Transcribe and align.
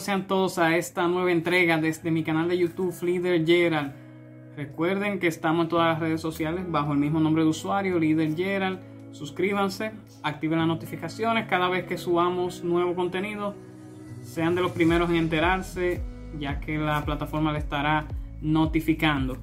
bienvenidos 0.00 0.04
sean 0.04 0.26
todos 0.26 0.58
a 0.58 0.76
esta 0.76 1.08
nueva 1.08 1.30
entrega 1.30 1.78
desde 1.78 2.10
mi 2.10 2.22
canal 2.22 2.48
de 2.48 2.56
YouTube 2.56 2.94
Leader 3.02 3.44
Gerald. 3.44 3.92
Recuerden 4.56 5.18
que 5.18 5.26
estamos 5.26 5.64
en 5.64 5.68
todas 5.68 5.92
las 5.92 6.00
redes 6.00 6.20
sociales 6.20 6.64
bajo 6.68 6.92
el 6.92 6.98
mismo 6.98 7.20
nombre 7.20 7.42
de 7.42 7.48
usuario, 7.48 7.98
Leader 7.98 8.34
Gerald. 8.34 8.78
Suscríbanse, 9.12 9.92
activen 10.22 10.58
las 10.58 10.68
notificaciones 10.68 11.46
cada 11.48 11.68
vez 11.68 11.84
que 11.84 11.98
subamos 11.98 12.64
nuevo 12.64 12.94
contenido. 12.94 13.54
Sean 14.22 14.54
de 14.54 14.62
los 14.62 14.72
primeros 14.72 15.10
en 15.10 15.16
enterarse, 15.16 16.02
ya 16.38 16.60
que 16.60 16.78
la 16.78 17.04
plataforma 17.04 17.52
le 17.52 17.58
estará 17.58 18.06
notificando. 18.40 19.36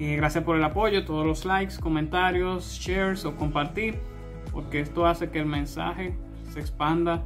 Eh, 0.00 0.16
gracias 0.16 0.44
por 0.44 0.56
el 0.56 0.64
apoyo, 0.64 1.04
todos 1.04 1.26
los 1.26 1.44
likes, 1.44 1.76
comentarios, 1.80 2.78
shares 2.78 3.24
o 3.24 3.36
compartir, 3.36 3.98
porque 4.52 4.80
esto 4.80 5.06
hace 5.06 5.30
que 5.30 5.38
el 5.38 5.46
mensaje 5.46 6.14
se 6.52 6.60
expanda 6.60 7.22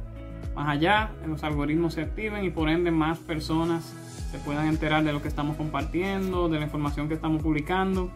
más 0.55 0.69
allá, 0.69 1.11
los 1.27 1.43
algoritmos 1.43 1.93
se 1.93 2.01
activen 2.01 2.45
y 2.45 2.49
por 2.49 2.69
ende 2.69 2.91
más 2.91 3.19
personas 3.19 3.93
se 4.31 4.39
puedan 4.39 4.67
enterar 4.67 5.03
de 5.03 5.11
lo 5.11 5.21
que 5.21 5.27
estamos 5.27 5.57
compartiendo, 5.57 6.49
de 6.49 6.59
la 6.59 6.65
información 6.65 7.07
que 7.07 7.13
estamos 7.13 7.43
publicando 7.43 8.09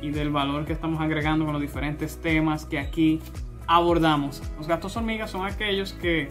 y 0.00 0.10
del 0.10 0.30
valor 0.30 0.64
que 0.64 0.72
estamos 0.72 1.00
agregando 1.00 1.44
con 1.44 1.52
los 1.52 1.62
diferentes 1.62 2.20
temas 2.20 2.64
que 2.64 2.78
aquí 2.78 3.20
abordamos. 3.66 4.42
Los 4.56 4.66
gastos 4.66 4.96
hormigas 4.96 5.30
son 5.30 5.44
aquellos 5.44 5.92
que 5.92 6.28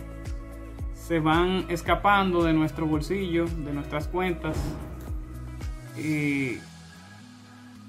se 0.94 1.20
van 1.20 1.66
escapando 1.70 2.44
de 2.44 2.54
nuestro 2.54 2.86
bolsillo, 2.86 3.46
de 3.46 3.74
nuestras 3.74 4.08
cuentas 4.08 4.58
y, 5.98 6.58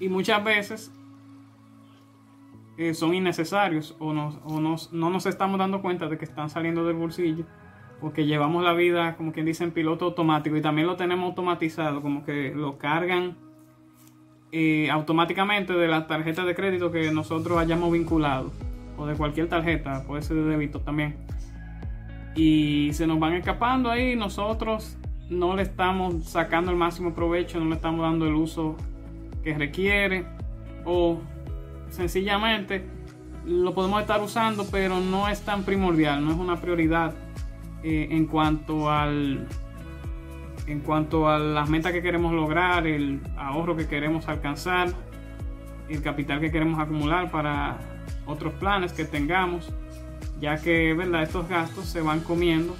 y 0.01 0.09
muchas 0.09 0.45
veces 0.45 0.93
son 2.95 3.15
innecesarios 3.15 3.97
o, 3.99 4.13
nos, 4.13 4.39
o 4.45 4.61
nos, 4.61 4.93
no 4.93 5.11
nos 5.11 5.27
estamos 5.27 5.59
dando 5.59 5.83
cuenta 5.83 6.09
de 6.09 6.17
que 6.17 6.25
están 6.25 6.49
saliendo 6.49 6.87
del 6.87 6.97
bolsillo 6.97 7.45
porque 8.01 8.27
llevamos 8.27 8.63
la 8.63 8.73
vida 8.73 9.17
como 9.17 9.33
quien 9.33 9.47
dice 9.47 9.65
en 9.65 9.73
piloto 9.73 10.07
automático 10.07 10.57
y 10.57 10.63
también 10.63 10.87
lo 10.87 10.97
tenemos 10.97 11.27
automatizado 11.27 12.01
como 12.01 12.25
que 12.25 12.53
lo 12.55 12.79
cargan 12.79 13.37
eh, 14.53 14.89
automáticamente 14.91 15.73
de 15.73 15.89
la 15.89 16.07
tarjeta 16.07 16.45
de 16.45 16.55
crédito 16.55 16.91
que 16.91 17.11
nosotros 17.11 17.59
hayamos 17.59 17.93
vinculado 17.93 18.53
o 18.97 19.07
de 19.07 19.15
cualquier 19.15 19.49
tarjeta 19.49 20.05
puede 20.07 20.23
ser 20.23 20.37
de 20.37 20.45
débito 20.45 20.81
también. 20.81 21.17
Y 22.35 22.91
se 22.93 23.07
nos 23.07 23.19
van 23.19 23.35
escapando 23.35 23.91
ahí 23.91 24.15
nosotros 24.15 24.97
no 25.29 25.57
le 25.57 25.63
estamos 25.63 26.25
sacando 26.25 26.71
el 26.71 26.77
máximo 26.77 27.15
provecho 27.15 27.59
no 27.59 27.67
le 27.67 27.75
estamos 27.75 28.01
dando 28.01 28.27
el 28.27 28.35
uso 28.35 28.77
que 29.43 29.53
requiere 29.59 30.25
o 30.85 31.21
sencillamente 31.91 32.85
lo 33.45 33.75
podemos 33.75 34.01
estar 34.01 34.21
usando, 34.21 34.67
pero 34.71 35.01
no 35.01 35.29
es 35.29 35.41
tan 35.43 35.65
primordial, 35.65 36.25
no 36.25 36.33
es 36.33 36.37
una 36.37 36.61
prioridad 36.61 37.15
eh, 37.83 38.09
en 38.11 38.27
cuanto 38.27 38.91
al 38.91 39.47
en 40.67 40.81
cuanto 40.81 41.29
a 41.29 41.39
las 41.39 41.71
metas 41.71 41.93
que 41.93 42.03
queremos 42.03 42.35
lograr, 42.35 42.87
el 42.87 43.23
ahorro 43.39 43.75
que 43.75 43.89
queremos 43.89 44.29
alcanzar, 44.29 44.93
el 45.89 46.03
capital 46.03 46.41
que 46.41 46.51
queremos 46.51 46.79
acumular 46.79 47.31
para 47.31 47.79
otros 48.27 48.53
planes 48.55 48.93
que 48.93 49.07
tengamos, 49.07 49.73
ya 50.41 50.61
que 50.61 50.93
¿verdad? 50.93 51.23
estos 51.23 51.49
gastos 51.49 51.87
se 51.87 52.03
van 52.03 52.21
comiendo 52.21 52.77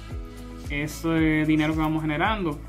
ese 0.69 1.45
dinero 1.47 1.73
que 1.73 1.79
vamos 1.79 2.03
generando 2.03 2.59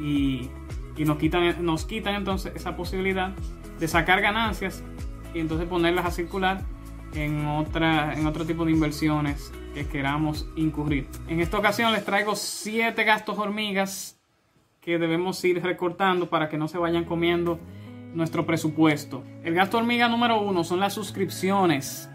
y, 0.00 0.48
y 0.96 1.04
nos, 1.04 1.18
quitan, 1.18 1.64
nos 1.64 1.86
quitan 1.86 2.14
entonces 2.14 2.52
esa 2.54 2.76
posibilidad 2.76 3.32
de 3.78 3.88
sacar 3.88 4.20
ganancias 4.20 4.82
y 5.34 5.40
entonces 5.40 5.68
ponerlas 5.68 6.06
a 6.06 6.10
circular 6.10 6.62
en, 7.14 7.46
otra, 7.46 8.14
en 8.14 8.26
otro 8.26 8.44
tipo 8.44 8.64
de 8.64 8.72
inversiones 8.72 9.52
que 9.74 9.86
queramos 9.86 10.48
incurrir. 10.56 11.08
En 11.28 11.40
esta 11.40 11.58
ocasión 11.58 11.92
les 11.92 12.04
traigo 12.04 12.34
7 12.34 13.04
gastos 13.04 13.38
hormigas 13.38 14.18
que 14.80 14.98
debemos 14.98 15.42
ir 15.44 15.62
recortando 15.62 16.30
para 16.30 16.48
que 16.48 16.58
no 16.58 16.68
se 16.68 16.78
vayan 16.78 17.04
comiendo 17.04 17.58
nuestro 18.14 18.46
presupuesto. 18.46 19.22
El 19.42 19.54
gasto 19.54 19.78
hormiga 19.78 20.08
número 20.08 20.40
uno 20.40 20.64
son 20.64 20.80
las 20.80 20.94
suscripciones. 20.94 22.08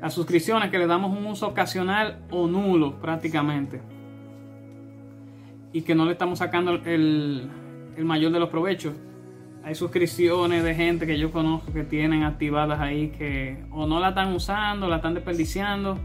Las 0.00 0.14
suscripciones 0.14 0.70
que 0.70 0.78
le 0.78 0.86
damos 0.86 1.16
un 1.16 1.26
uso 1.26 1.46
ocasional 1.46 2.26
o 2.30 2.48
nulo 2.48 3.00
prácticamente. 3.00 3.80
Y 5.72 5.82
que 5.82 5.94
no 5.94 6.04
le 6.04 6.12
estamos 6.12 6.40
sacando 6.40 6.72
el, 6.72 7.48
el 7.96 8.04
mayor 8.04 8.32
de 8.32 8.40
los 8.40 8.48
provechos 8.48 8.94
hay 9.64 9.74
suscripciones 9.74 10.64
de 10.64 10.74
gente 10.74 11.06
que 11.06 11.18
yo 11.18 11.30
conozco 11.30 11.72
que 11.72 11.84
tienen 11.84 12.24
activadas 12.24 12.80
ahí 12.80 13.08
que 13.16 13.62
o 13.70 13.86
no 13.86 14.00
la 14.00 14.10
están 14.10 14.34
usando, 14.34 14.88
la 14.88 14.96
están 14.96 15.14
desperdiciando, 15.14 15.98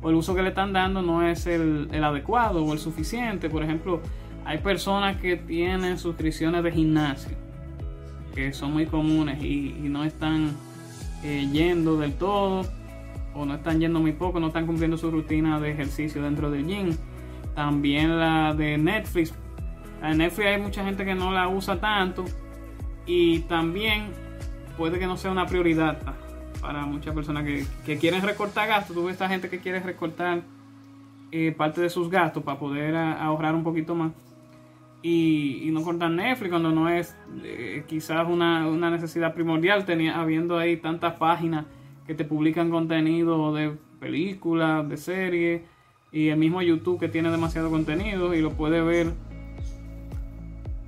o 0.00 0.08
el 0.08 0.16
uso 0.16 0.34
que 0.34 0.42
le 0.42 0.48
están 0.48 0.72
dando 0.72 1.02
no 1.02 1.22
es 1.22 1.46
el, 1.46 1.88
adecuado 2.02 2.64
o 2.64 2.72
el 2.72 2.78
suficiente. 2.78 3.50
Por 3.50 3.62
ejemplo, 3.62 4.00
hay 4.44 4.58
personas 4.58 5.18
que 5.18 5.36
tienen 5.36 5.98
suscripciones 5.98 6.62
de 6.62 6.72
gimnasio, 6.72 7.36
que 8.34 8.52
son 8.52 8.72
muy 8.72 8.86
comunes 8.86 9.42
y, 9.42 9.74
no 9.88 10.04
están 10.04 10.56
eh, 11.24 11.46
yendo 11.52 11.98
del 11.98 12.14
todo, 12.14 12.64
o 13.34 13.44
no 13.44 13.54
están 13.54 13.80
yendo 13.80 14.00
muy 14.00 14.12
poco, 14.12 14.40
no 14.40 14.48
están 14.48 14.66
cumpliendo 14.66 14.96
su 14.96 15.10
rutina 15.10 15.60
de 15.60 15.72
ejercicio 15.72 16.22
dentro 16.22 16.50
del 16.50 16.66
gym. 16.66 16.96
También 17.54 18.18
la 18.18 18.54
de 18.54 18.78
Netflix. 18.78 19.34
La 20.00 20.14
Netflix 20.14 20.46
hay 20.46 20.60
mucha 20.60 20.84
gente 20.84 21.04
que 21.04 21.14
no 21.14 21.32
la 21.32 21.48
usa 21.48 21.80
tanto 21.80 22.24
y 23.08 23.40
también 23.40 24.10
puede 24.76 24.98
que 24.98 25.06
no 25.06 25.16
sea 25.16 25.30
una 25.30 25.46
prioridad 25.46 25.98
para 26.60 26.84
muchas 26.84 27.14
personas 27.14 27.44
que, 27.44 27.96
quieren 27.96 28.22
recortar 28.22 28.68
gastos. 28.68 28.94
Tú 28.94 29.04
ves 29.04 29.14
esta 29.14 29.28
gente 29.28 29.48
que 29.48 29.58
quiere 29.58 29.80
recortar 29.80 30.42
eh, 31.32 31.52
parte 31.56 31.80
de 31.80 31.88
sus 31.88 32.10
gastos 32.10 32.42
para 32.42 32.58
poder 32.58 32.94
ahorrar 32.94 33.54
un 33.54 33.64
poquito 33.64 33.94
más. 33.94 34.12
Y, 35.02 35.70
no 35.72 35.82
cortar 35.82 36.10
Netflix 36.10 36.50
cuando 36.50 36.70
no 36.70 36.88
es 36.88 37.16
eh, 37.44 37.84
quizás 37.86 38.28
una, 38.28 38.90
necesidad 38.90 39.32
primordial, 39.32 39.86
tenía, 39.86 40.20
habiendo 40.20 40.58
ahí 40.58 40.76
tantas 40.76 41.14
páginas 41.14 41.64
que 42.06 42.14
te 42.14 42.24
publican 42.24 42.70
contenido 42.70 43.54
de 43.54 43.72
películas, 44.00 44.86
de 44.86 44.96
series, 44.98 45.62
y 46.12 46.28
el 46.28 46.36
mismo 46.36 46.60
YouTube 46.60 47.00
que 47.00 47.08
tiene 47.08 47.30
demasiado 47.30 47.70
contenido 47.70 48.34
y 48.34 48.42
lo 48.42 48.50
puede 48.52 48.82
ver 48.82 49.12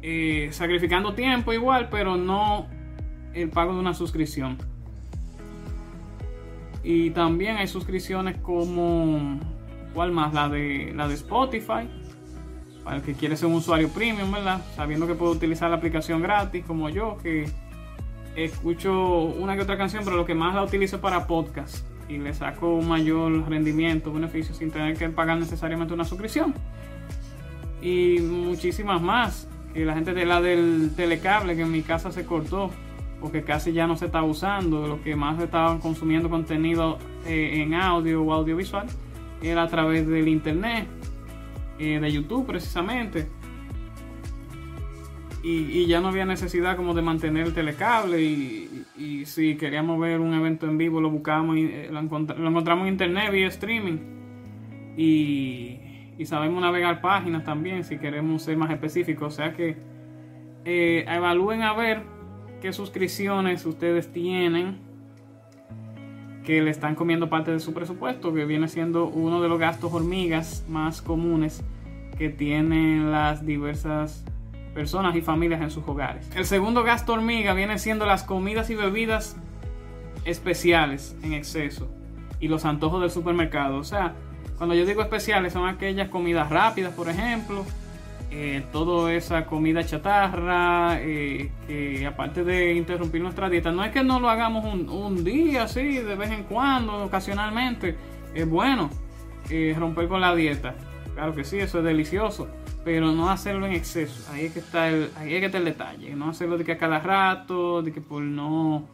eh, 0.03 0.49
sacrificando 0.53 1.15
tiempo 1.15 1.53
igual, 1.53 1.89
pero 1.91 2.17
no 2.17 2.69
el 3.35 3.51
pago 3.51 3.75
de 3.75 3.81
una 3.81 3.95
suscripción. 3.95 4.59
Y 6.83 7.11
también 7.11 7.57
hay 7.59 7.67
suscripciones 7.67 8.39
como, 8.39 9.39
¿cuál 9.93 10.13
más? 10.13 10.33
La 10.33 10.49
de, 10.49 10.93
la 10.95 11.07
de 11.09 11.15
Spotify, 11.15 11.89
para 12.83 12.97
el 12.97 13.03
que 13.03 13.13
quiere 13.15 13.37
ser 13.37 13.49
un 13.49 13.57
usuario 13.57 13.91
premium, 13.91 14.33
¿verdad? 14.33 14.63
Sabiendo 14.75 15.07
que 15.07 15.15
puede 15.15 15.33
utilizar 15.33 15.69
la 15.69 15.77
aplicación 15.77 16.23
gratis, 16.23 16.65
como 16.65 16.89
yo, 16.89 17.19
que 17.23 17.51
escucho 18.35 19.25
una 19.25 19.57
que 19.57 19.63
otra 19.63 19.77
canción, 19.77 20.05
pero 20.05 20.17
lo 20.17 20.25
que 20.25 20.35
más 20.35 20.55
la 20.55 20.63
utilizo 20.63 21.01
para 21.01 21.27
podcast. 21.27 21.87
Y 22.09 22.19
le 22.19 22.33
saco 22.35 22.75
un 22.75 22.89
mayor 22.89 23.49
rendimiento, 23.49 24.13
beneficio, 24.13 24.55
sin 24.55 24.71
tener 24.71 24.97
que 24.97 25.09
pagar 25.11 25.39
necesariamente 25.39 25.93
una 25.95 26.05
suscripción. 26.05 26.55
Y 27.83 28.19
muchísimas 28.21 29.01
más 29.01 29.49
y 29.75 29.85
la 29.85 29.95
gente 29.95 30.15
de 30.15 30.27
la 30.27 30.41
del 30.41 30.93
telecable 30.97 31.57
que 31.57 31.63
en 31.63 31.71
mi 31.71 31.83
casa 31.83 32.11
se 32.11 32.25
cortó 32.25 32.71
porque 33.21 33.43
casi 33.43 33.73
ya 33.73 33.87
no 33.87 33.97
se 33.97 34.07
está 34.07 34.23
usando, 34.23 34.87
lo 34.87 35.03
que 35.03 35.15
más 35.15 35.41
estaban 35.41 35.79
consumiendo 35.79 36.31
contenido 36.31 36.99
eh, 37.27 37.63
en 37.63 37.75
audio 37.75 38.23
o 38.23 38.33
audiovisual 38.33 38.87
era 39.43 39.63
a 39.63 39.69
través 39.69 40.07
del 40.07 40.27
internet, 40.29 40.87
eh, 41.79 42.01
de 42.01 42.13
YouTube 42.13 42.47
precisamente. 42.47 43.29
Y, 45.43 45.87
ya 45.87 46.01
no 46.03 46.09
había 46.09 46.27
necesidad 46.27 46.77
como 46.77 46.93
de 46.93 47.01
mantener 47.01 47.47
el 47.47 47.55
telecable 47.55 48.21
y, 48.23 48.67
si 49.25 49.57
queríamos 49.57 49.99
ver 49.99 50.21
un 50.21 50.35
evento 50.35 50.67
en 50.67 50.77
vivo 50.77 51.01
lo 51.01 51.09
buscamos 51.09 51.57
y 51.57 51.65
eh, 51.65 51.89
lo, 51.91 52.03
lo 52.03 52.49
encontramos 52.49 52.87
en 52.87 52.93
internet 52.93 53.31
vía 53.31 53.49
streaming. 53.49 53.99
Y, 54.97 55.79
y 56.21 56.27
sabemos 56.27 56.61
navegar 56.61 57.01
páginas 57.01 57.45
también 57.45 57.83
si 57.83 57.97
queremos 57.97 58.43
ser 58.43 58.55
más 58.55 58.71
específicos. 58.71 59.33
O 59.33 59.37
sea 59.37 59.55
que 59.55 59.79
eh, 60.67 61.07
evalúen 61.09 61.63
a 61.63 61.73
ver 61.73 62.03
qué 62.61 62.75
suscripciones 62.75 63.65
ustedes 63.65 64.13
tienen 64.13 64.81
que 66.45 66.61
le 66.61 66.71
están 66.71 66.95
comiendo 66.95 67.31
parte 67.31 67.53
de 67.53 67.59
su 67.59 67.73
presupuesto, 67.73 68.35
que 68.35 68.45
viene 68.45 68.69
siendo 68.69 69.07
uno 69.07 69.41
de 69.41 69.49
los 69.49 69.59
gastos 69.59 69.95
hormigas 69.95 70.63
más 70.69 71.01
comunes 71.01 71.65
que 72.19 72.29
tienen 72.29 73.11
las 73.11 73.47
diversas 73.47 74.23
personas 74.75 75.17
y 75.17 75.23
familias 75.23 75.63
en 75.63 75.71
sus 75.71 75.89
hogares. 75.89 76.31
El 76.37 76.45
segundo 76.45 76.83
gasto 76.85 77.15
hormiga 77.15 77.55
viene 77.55 77.79
siendo 77.79 78.05
las 78.05 78.25
comidas 78.25 78.69
y 78.69 78.75
bebidas 78.75 79.39
especiales 80.27 81.17
en 81.23 81.33
exceso 81.33 81.91
y 82.41 82.49
los 82.49 82.67
antojos 82.67 83.01
del 83.01 83.11
supermercado. 83.11 83.79
O 83.79 83.85
sea, 83.85 84.17
cuando 84.61 84.75
yo 84.75 84.85
digo 84.85 85.01
especiales 85.01 85.55
son 85.55 85.67
aquellas 85.67 86.11
comidas 86.11 86.51
rápidas, 86.51 86.93
por 86.93 87.09
ejemplo, 87.09 87.65
eh, 88.31 88.63
toda 88.71 89.11
esa 89.15 89.47
comida 89.47 89.83
chatarra, 89.87 90.99
eh, 91.01 91.51
que 91.67 92.05
aparte 92.05 92.45
de 92.45 92.75
interrumpir 92.75 93.23
nuestra 93.23 93.49
dieta, 93.49 93.73
no 93.73 93.83
es 93.83 93.91
que 93.91 94.05
no 94.05 94.21
lo 94.21 94.29
hagamos 94.29 94.67
un, 94.67 95.25
día 95.25 95.63
así, 95.63 96.01
de 96.01 96.15
vez 96.15 96.31
en 96.31 96.45
cuando, 96.45 97.07
ocasionalmente, 97.07 97.97
es 98.35 98.47
bueno, 98.47 98.91
eh, 99.49 99.75
romper 99.79 100.09
con 100.09 100.21
la 100.21 100.35
dieta. 100.35 100.75
Claro 101.15 101.35
que 101.35 101.43
sí, 101.43 101.57
eso 101.57 101.79
es 101.79 101.85
delicioso, 101.85 102.47
pero 102.85 103.13
no 103.13 103.31
hacerlo 103.31 103.65
en 103.65 103.73
exceso. 103.73 104.31
Ahí 104.31 104.45
es 104.45 104.53
que 104.53 104.59
está 104.59 104.91
el, 104.91 105.11
ahí 105.17 105.37
es 105.37 105.41
que 105.41 105.47
está 105.47 105.57
el 105.57 105.65
detalle. 105.65 106.15
No 106.15 106.29
hacerlo 106.29 106.59
de 106.59 106.65
que 106.65 106.73
a 106.73 106.77
cada 106.77 106.99
rato, 107.01 107.81
de 107.81 107.93
que 107.93 108.03
por 108.03 108.21
no 108.21 108.87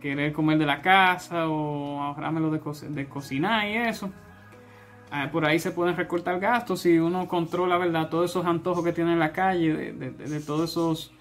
querer 0.00 0.32
comer 0.32 0.58
de 0.58 0.66
la 0.66 0.82
casa 0.82 1.48
o 1.48 2.02
ahorrármelo 2.02 2.50
de, 2.50 2.60
de 2.88 3.06
cocinar 3.06 3.68
y 3.68 3.76
eso. 3.76 4.10
Ah, 5.14 5.28
por 5.30 5.44
ahí 5.44 5.58
se 5.58 5.72
pueden 5.72 5.94
recortar 5.94 6.40
gastos 6.40 6.80
si 6.80 6.98
uno 6.98 7.28
controla, 7.28 7.76
¿verdad? 7.76 8.08
Todos 8.08 8.30
esos 8.30 8.46
antojos 8.46 8.82
que 8.82 8.94
tiene 8.94 9.12
en 9.12 9.18
la 9.18 9.30
calle, 9.32 9.92
de, 9.92 10.10
de, 10.10 10.40
todos 10.40 10.70
esos, 10.70 11.12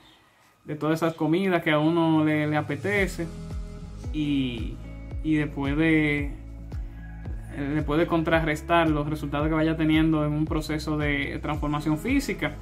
de 0.64 0.76
todas 0.76 1.00
esas 1.00 1.14
comidas 1.14 1.62
que 1.62 1.72
a 1.72 1.78
uno 1.78 2.24
le, 2.24 2.56
apetece. 2.56 3.28
Y, 4.14 4.78
y 5.26 5.36
después 5.36 5.76
de, 5.76 6.32
le 7.58 7.82
puede 7.82 8.08
contrarrestar 8.08 8.90
los 8.90 9.10
resultados 9.10 9.50
que 9.50 9.56
vaya 9.56 9.76
teniendo 9.76 10.26
en 10.26 10.32
un 10.32 10.46
proceso 10.46 10.98
de 10.98 11.38
transformación 11.42 11.98
física. 11.98 12.56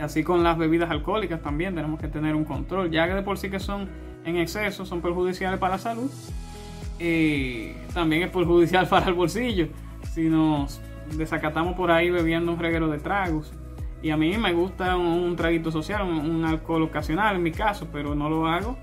Así 0.00 0.24
con 0.24 0.42
las 0.42 0.56
bebidas 0.56 0.90
alcohólicas 0.90 1.42
también 1.42 1.74
tenemos 1.74 2.00
que 2.00 2.08
tener 2.08 2.34
un 2.34 2.46
control, 2.46 2.90
ya 2.90 3.06
que 3.08 3.12
de 3.12 3.22
por 3.22 3.36
sí 3.36 3.50
que 3.50 3.60
son 3.60 3.90
en 4.24 4.38
exceso, 4.38 4.86
son 4.86 5.02
perjudiciales 5.02 5.60
para 5.60 5.74
la 5.74 5.78
salud. 5.78 6.10
Eh, 6.98 7.76
también 7.92 8.22
es 8.22 8.30
perjudicial 8.30 8.86
para 8.88 9.08
el 9.08 9.12
bolsillo 9.12 9.68
si 10.12 10.28
nos 10.28 10.80
desacatamos 11.16 11.74
por 11.74 11.90
ahí 11.90 12.10
bebiendo 12.10 12.52
un 12.52 12.58
reguero 12.58 12.88
de 12.88 12.98
tragos. 12.98 13.52
Y 14.02 14.10
a 14.10 14.16
mí 14.16 14.36
me 14.38 14.52
gusta 14.52 14.96
un, 14.96 15.34
traguito 15.36 15.72
social, 15.72 16.02
un, 16.02 16.44
alcohol 16.44 16.82
ocasional 16.82 17.36
en 17.36 17.42
mi 17.42 17.50
caso, 17.50 17.88
pero 17.92 18.14
no 18.14 18.28
lo 18.30 18.46
hago. 18.46 18.78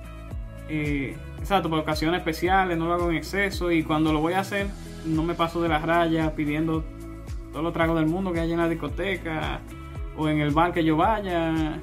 Eh, 0.68 1.16
exacto, 1.40 1.70
por 1.70 1.80
ocasiones 1.80 2.20
especiales, 2.20 2.78
no 2.78 2.88
lo 2.88 2.94
hago 2.94 3.10
en 3.10 3.18
exceso 3.18 3.72
y 3.72 3.84
cuando 3.84 4.12
lo 4.12 4.20
voy 4.20 4.34
a 4.34 4.40
hacer 4.40 4.68
no 5.06 5.24
me 5.24 5.36
paso 5.36 5.62
de 5.62 5.70
las 5.70 5.84
rayas 5.84 6.32
pidiendo 6.32 6.84
todos 7.52 7.64
los 7.64 7.74
tragos 7.74 7.98
del 7.98 8.08
mundo 8.08 8.34
que 8.34 8.40
hay 8.40 8.52
en 8.52 8.58
la 8.58 8.68
discoteca 8.68 9.62
o 10.18 10.28
en 10.28 10.40
el 10.40 10.52
bar 10.52 10.74
que 10.74 10.84
yo 10.84 10.98
vaya 10.98 11.80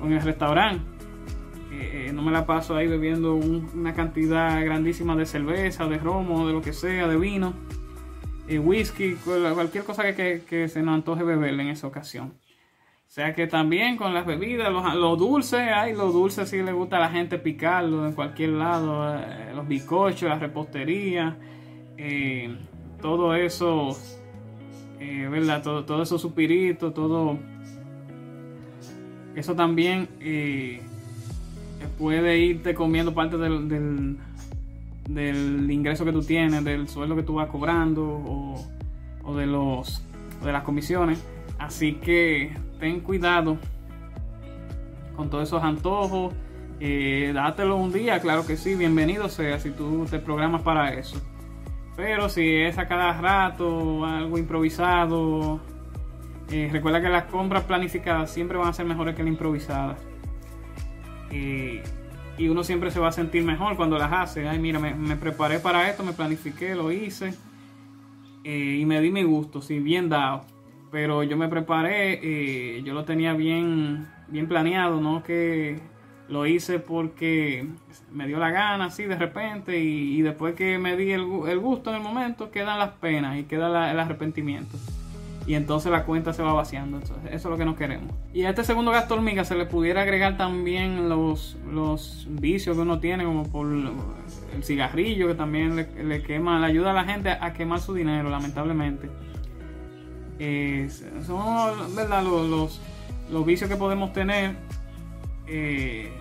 o 0.00 0.06
en 0.06 0.12
el 0.12 0.22
restaurante. 0.22 0.82
Eh, 1.72 2.06
eh, 2.08 2.12
no 2.12 2.22
me 2.22 2.30
la 2.30 2.46
paso 2.46 2.76
ahí 2.76 2.86
bebiendo 2.86 3.34
una 3.34 3.94
cantidad 3.94 4.62
grandísima 4.64 5.16
de 5.16 5.26
cerveza, 5.26 5.86
de 5.86 5.98
romo, 5.98 6.46
de 6.46 6.52
lo 6.52 6.60
que 6.62 6.72
sea, 6.72 7.08
de 7.08 7.16
vino, 7.16 7.54
eh, 8.48 8.58
whisky, 8.58 9.14
cualquier 9.14 9.84
cosa 9.84 10.14
que, 10.14 10.42
que, 10.48 10.68
se 10.68 10.82
nos 10.82 10.94
antoje 10.94 11.22
beber 11.22 11.54
en 11.54 11.68
esa 11.68 11.86
ocasión. 11.86 12.34
O 13.06 13.14
sea 13.14 13.34
que 13.34 13.46
también 13.46 13.96
con 13.96 14.14
las 14.14 14.24
bebidas, 14.24 14.72
los, 14.72 15.18
dulces, 15.18 15.60
hay 15.60 15.94
los 15.94 16.12
dulces 16.12 16.48
si 16.48 16.62
le 16.62 16.72
gusta 16.72 16.96
a 16.96 17.00
la 17.00 17.10
gente 17.10 17.38
picarlo 17.38 18.06
en 18.06 18.14
cualquier 18.14 18.50
lado, 18.50 19.20
los 19.54 19.68
bizcochos, 19.68 20.22
la 20.22 20.38
repostería, 20.38 21.36
todo 23.02 23.34
eso, 23.34 23.94
¿verdad? 24.98 25.62
Todo, 25.62 25.84
todo 25.84 26.02
eso 26.02 26.18
supirito, 26.18 26.94
todo 26.94 27.38
eso 29.36 29.54
también 29.54 30.08
puede 31.98 32.38
irte 32.38 32.74
comiendo 32.74 33.12
parte 33.12 33.36
del, 33.36 34.18
ingreso 35.08 36.04
que 36.04 36.12
tú 36.12 36.22
tienes, 36.22 36.64
del 36.64 36.88
sueldo 36.88 37.16
que 37.16 37.22
tú 37.22 37.34
vas 37.34 37.48
cobrando 37.48 38.02
o, 39.24 39.34
de, 39.36 39.46
los, 39.46 40.02
de 40.42 40.52
las 40.52 40.62
comisiones. 40.62 41.24
Así 41.58 41.94
que 41.94 42.56
ten 42.78 43.00
cuidado 43.00 43.58
con 45.16 45.30
todos 45.30 45.48
esos 45.48 45.62
antojos. 45.62 46.34
Eh, 46.80 47.30
dátelo 47.34 47.76
un 47.76 47.92
día, 47.92 48.20
claro 48.20 48.44
que 48.44 48.56
sí, 48.56 48.74
bienvenido 48.74 49.28
sea 49.28 49.58
si 49.60 49.70
tú 49.70 50.04
te 50.10 50.18
programas 50.18 50.62
para 50.62 50.94
eso. 50.94 51.20
Pero 51.96 52.28
si 52.28 52.56
es 52.56 52.78
a 52.78 52.88
cada 52.88 53.12
rato, 53.20 54.04
algo 54.04 54.38
improvisado, 54.38 55.60
eh, 56.50 56.68
recuerda 56.72 57.00
que 57.00 57.08
las 57.08 57.24
compras 57.24 57.64
planificadas 57.64 58.30
siempre 58.30 58.58
van 58.58 58.68
a 58.68 58.72
ser 58.72 58.86
mejores 58.86 59.14
que 59.14 59.22
las 59.22 59.30
improvisadas 59.30 59.98
y 62.38 62.48
uno 62.48 62.64
siempre 62.64 62.90
se 62.90 63.00
va 63.00 63.08
a 63.08 63.12
sentir 63.12 63.44
mejor 63.44 63.76
cuando 63.76 63.98
las 63.98 64.12
hace. 64.12 64.48
Ay, 64.48 64.58
mira, 64.58 64.78
me, 64.78 65.16
preparé 65.16 65.58
para 65.58 65.88
esto, 65.88 66.02
me 66.02 66.12
planifiqué, 66.12 66.74
lo 66.74 66.90
hice 66.90 67.34
eh, 68.44 68.78
y 68.80 68.86
me 68.86 69.00
di 69.00 69.10
mi 69.10 69.22
gusto, 69.22 69.60
sí, 69.60 69.78
bien 69.78 70.08
dado. 70.08 70.44
Pero 70.90 71.22
yo 71.22 71.36
me 71.36 71.48
preparé, 71.48 72.20
eh, 72.22 72.82
yo 72.82 72.94
lo 72.94 73.04
tenía 73.04 73.32
bien, 73.34 74.08
bien 74.28 74.46
planeado, 74.46 75.00
no 75.00 75.22
que 75.22 75.80
lo 76.28 76.46
hice 76.46 76.78
porque 76.78 77.66
me 78.10 78.26
dio 78.26 78.38
la 78.38 78.50
gana 78.50 78.86
así 78.86 79.04
de 79.04 79.16
repente 79.16 79.78
y, 79.78 80.22
después 80.22 80.54
que 80.54 80.78
me 80.78 80.96
di 80.96 81.12
el, 81.12 81.24
gusto 81.24 81.90
en 81.90 81.96
el 81.96 82.02
momento 82.02 82.50
quedan 82.50 82.78
las 82.78 82.92
penas 82.92 83.38
y 83.38 83.44
queda 83.44 83.90
el 83.90 84.00
arrepentimiento 84.00 84.78
y 85.46 85.54
entonces 85.54 85.90
la 85.90 86.04
cuenta 86.04 86.32
se 86.32 86.42
va 86.42 86.52
vaciando. 86.52 86.98
eso 86.98 87.14
es 87.30 87.44
lo 87.44 87.56
que 87.56 87.64
no 87.64 87.74
queremos. 87.74 88.14
Y 88.32 88.44
a 88.44 88.50
este 88.50 88.64
segundo 88.64 88.90
gasto 88.92 89.14
hormiga 89.14 89.44
se 89.44 89.56
le 89.56 89.66
pudiera 89.66 90.02
agregar 90.02 90.36
también 90.36 91.08
los, 91.08 91.56
los 91.70 92.26
vicios 92.30 92.76
que 92.76 92.82
uno 92.82 93.00
tiene, 93.00 93.24
como 93.24 93.50
por 93.50 93.66
el 93.66 94.62
cigarrillo, 94.62 95.28
que 95.28 95.34
también 95.34 95.76
le, 95.76 96.22
quema, 96.22 96.60
le 96.60 96.66
ayuda 96.66 96.92
a 96.92 96.94
la 96.94 97.04
gente 97.04 97.30
a 97.30 97.52
quemar 97.52 97.80
su 97.80 97.94
dinero, 97.94 98.30
lamentablemente. 98.30 99.08
son 101.26 101.94
¿verdad? 101.96 102.22
Los, 102.22 102.80
los, 103.30 103.46
vicios 103.46 103.68
que 103.68 103.76
podemos 103.76 104.12
tener. 104.12 104.54
Eh, 105.48 106.12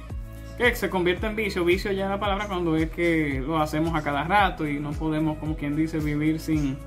que 0.57 0.75
se 0.75 0.89
convierte 0.89 1.27
en 1.27 1.35
vicio. 1.35 1.63
Vicio 1.63 1.91
ya 1.91 2.05
es 2.05 2.09
la 2.09 2.19
palabra 2.19 2.47
cuando 2.47 2.75
es 2.75 2.89
que 2.89 3.41
lo 3.45 3.59
hacemos 3.59 3.95
a 3.95 4.03
cada 4.03 4.23
rato 4.23 4.67
y 4.67 4.79
no 4.79 4.91
podemos, 4.91 5.37
como 5.37 5.55
quien 5.55 5.75
dice, 5.75 5.99
vivir 5.99 6.39
sin 6.39 6.77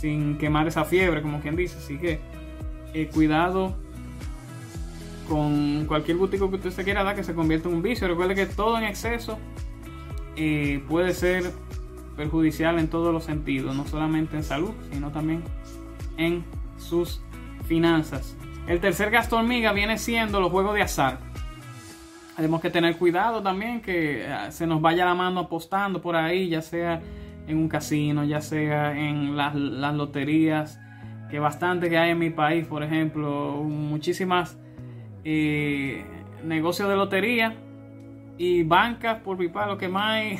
sin 0.00 0.38
quemar 0.38 0.66
esa 0.66 0.84
fiebre, 0.84 1.22
como 1.22 1.40
quien 1.40 1.56
dice. 1.56 1.76
Así 1.78 1.98
que 1.98 2.20
eh, 2.94 3.08
cuidado 3.12 3.76
con 5.28 5.84
cualquier 5.86 6.16
gustico 6.16 6.50
que 6.50 6.56
usted 6.56 6.70
se 6.70 6.84
quiera 6.84 7.04
dar 7.04 7.14
que 7.14 7.22
se 7.22 7.34
convierta 7.34 7.68
en 7.68 7.76
un 7.76 7.82
vicio. 7.82 8.08
Recuerde 8.08 8.34
que 8.34 8.46
todo 8.46 8.78
en 8.78 8.84
exceso 8.84 9.38
eh, 10.36 10.82
puede 10.88 11.14
ser 11.14 11.52
perjudicial 12.16 12.78
en 12.78 12.88
todos 12.88 13.12
los 13.12 13.24
sentidos, 13.24 13.76
no 13.76 13.86
solamente 13.86 14.36
en 14.36 14.42
salud, 14.42 14.72
sino 14.92 15.10
también 15.10 15.42
en 16.16 16.44
sus 16.78 17.20
finanzas. 17.66 18.36
El 18.66 18.80
tercer 18.80 19.10
gasto 19.10 19.36
hormiga 19.36 19.72
viene 19.72 19.98
siendo 19.98 20.40
los 20.40 20.50
juegos 20.50 20.74
de 20.74 20.82
azar. 20.82 21.18
Tenemos 22.36 22.60
que 22.60 22.70
tener 22.70 22.96
cuidado 22.96 23.42
también 23.42 23.80
que 23.80 24.24
eh, 24.24 24.36
se 24.50 24.66
nos 24.66 24.80
vaya 24.80 25.04
la 25.04 25.14
mano 25.14 25.40
apostando 25.40 26.00
por 26.00 26.16
ahí, 26.16 26.48
ya 26.48 26.62
sea 26.62 27.02
en 27.46 27.58
un 27.58 27.68
casino, 27.68 28.24
ya 28.24 28.40
sea 28.40 28.98
en 28.98 29.36
las, 29.36 29.54
loterías, 29.54 30.80
que 31.30 31.38
bastante 31.38 31.88
que 31.88 31.98
hay 31.98 32.10
en 32.10 32.18
mi 32.18 32.30
país, 32.30 32.66
por 32.66 32.82
ejemplo, 32.82 33.62
muchísimas 33.64 34.58
eh, 35.24 36.04
negocios 36.44 36.88
de 36.88 36.96
lotería 36.96 37.54
y 38.38 38.62
bancas 38.62 39.18
por 39.20 39.36
pipa, 39.36 39.66
lo 39.66 39.78
que 39.78 39.88
más 39.88 40.12
hay, 40.12 40.38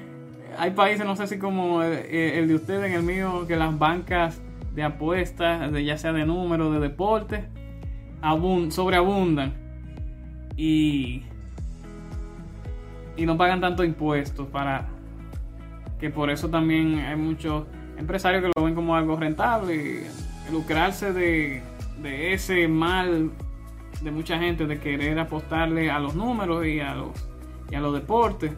hay 0.58 0.70
países, 0.70 1.04
no 1.04 1.16
sé 1.16 1.26
si 1.26 1.38
como 1.38 1.82
eh, 1.82 2.38
el, 2.38 2.48
de 2.48 2.54
ustedes, 2.54 2.90
en 2.90 2.92
el 2.92 3.02
mío, 3.02 3.46
que 3.46 3.56
las 3.56 3.78
bancas 3.78 4.40
de 4.74 4.82
apuestas, 4.82 5.70
ya 5.84 5.98
sea 5.98 6.12
de 6.12 6.24
número, 6.24 6.70
de 6.72 6.80
deporte, 6.80 7.44
sobreabundan 8.70 9.52
y, 10.56 11.22
y 13.16 13.26
no 13.26 13.36
pagan 13.36 13.60
tanto 13.60 13.84
impuestos 13.84 14.46
para 14.48 14.88
que 16.02 16.10
por 16.10 16.30
eso 16.30 16.50
también 16.50 16.98
hay 16.98 17.14
muchos 17.14 17.64
empresarios 17.96 18.42
que 18.42 18.50
lo 18.56 18.64
ven 18.64 18.74
como 18.74 18.96
algo 18.96 19.14
rentable, 19.14 20.02
lucrarse 20.50 21.12
de, 21.12 21.62
ese 22.34 22.66
mal 22.66 23.30
de 24.00 24.10
mucha 24.10 24.36
gente 24.36 24.66
de 24.66 24.80
querer 24.80 25.16
apostarle 25.20 25.92
a 25.92 26.00
los 26.00 26.16
números 26.16 26.66
y 26.66 26.80
a 26.80 26.96
los, 26.96 27.10
y 27.70 27.76
a 27.76 27.80
los 27.80 27.94
deportes, 27.94 28.50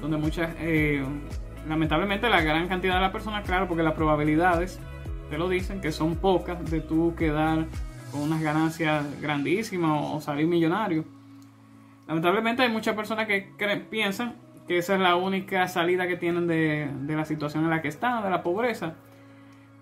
donde 0.00 0.16
muchas, 0.16 0.54
eh, 0.58 1.04
lamentablemente 1.68 2.30
la 2.30 2.40
gran 2.40 2.66
cantidad 2.66 2.94
de 2.94 3.02
las 3.02 3.12
personas, 3.12 3.44
claro, 3.44 3.68
porque 3.68 3.82
las 3.82 3.92
probabilidades, 3.92 4.80
te 5.28 5.36
lo 5.36 5.50
dicen, 5.50 5.82
que 5.82 5.92
son 5.92 6.16
pocas 6.16 6.70
de 6.70 6.80
tú 6.80 7.14
quedar 7.14 7.66
con 8.10 8.22
unas 8.22 8.40
ganancias 8.40 9.04
grandísimas 9.20 10.14
o, 10.14 10.18
salir 10.22 10.46
millonario. 10.46 11.04
Lamentablemente 12.08 12.62
hay 12.62 12.70
muchas 12.70 12.96
personas 12.96 13.26
que 13.26 13.52
piensan 13.90 14.45
que 14.66 14.78
esa 14.78 14.94
es 14.94 15.00
la 15.00 15.16
única 15.16 15.68
salida 15.68 16.08
que 16.08 16.16
tienen 16.16 16.46
de, 16.46 16.90
la 17.06 17.24
situación 17.24 17.64
en 17.64 17.70
la 17.70 17.82
que 17.82 17.88
están, 17.88 18.22
de 18.22 18.30
la 18.30 18.42
pobreza. 18.42 18.94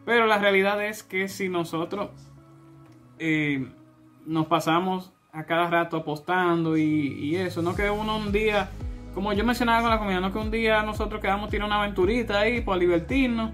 Pero 0.04 0.26
la 0.26 0.38
realidad 0.38 0.84
es 0.84 1.02
que 1.02 1.28
si 1.28 1.48
nosotros 1.48 2.10
eh, 3.18 3.66
nos 4.26 4.46
pasamos 4.46 5.12
a 5.32 5.44
cada 5.44 5.68
rato 5.68 5.96
apostando 5.96 6.76
y, 6.76 7.34
eso, 7.36 7.62
no 7.62 7.74
que 7.74 7.90
uno 7.90 8.16
un 8.16 8.30
día, 8.30 8.68
como 9.14 9.32
yo 9.32 9.44
mencionaba 9.44 9.80
con 9.80 9.90
la 9.90 9.98
comida, 9.98 10.20
no 10.20 10.32
que 10.32 10.38
un 10.38 10.50
día 10.50 10.82
nosotros 10.82 11.20
quedamos 11.20 11.50
tirar 11.50 11.66
una 11.66 11.82
aventurita 11.82 12.40
ahí 12.40 12.60
para 12.60 12.78
divertirnos, 12.78 13.50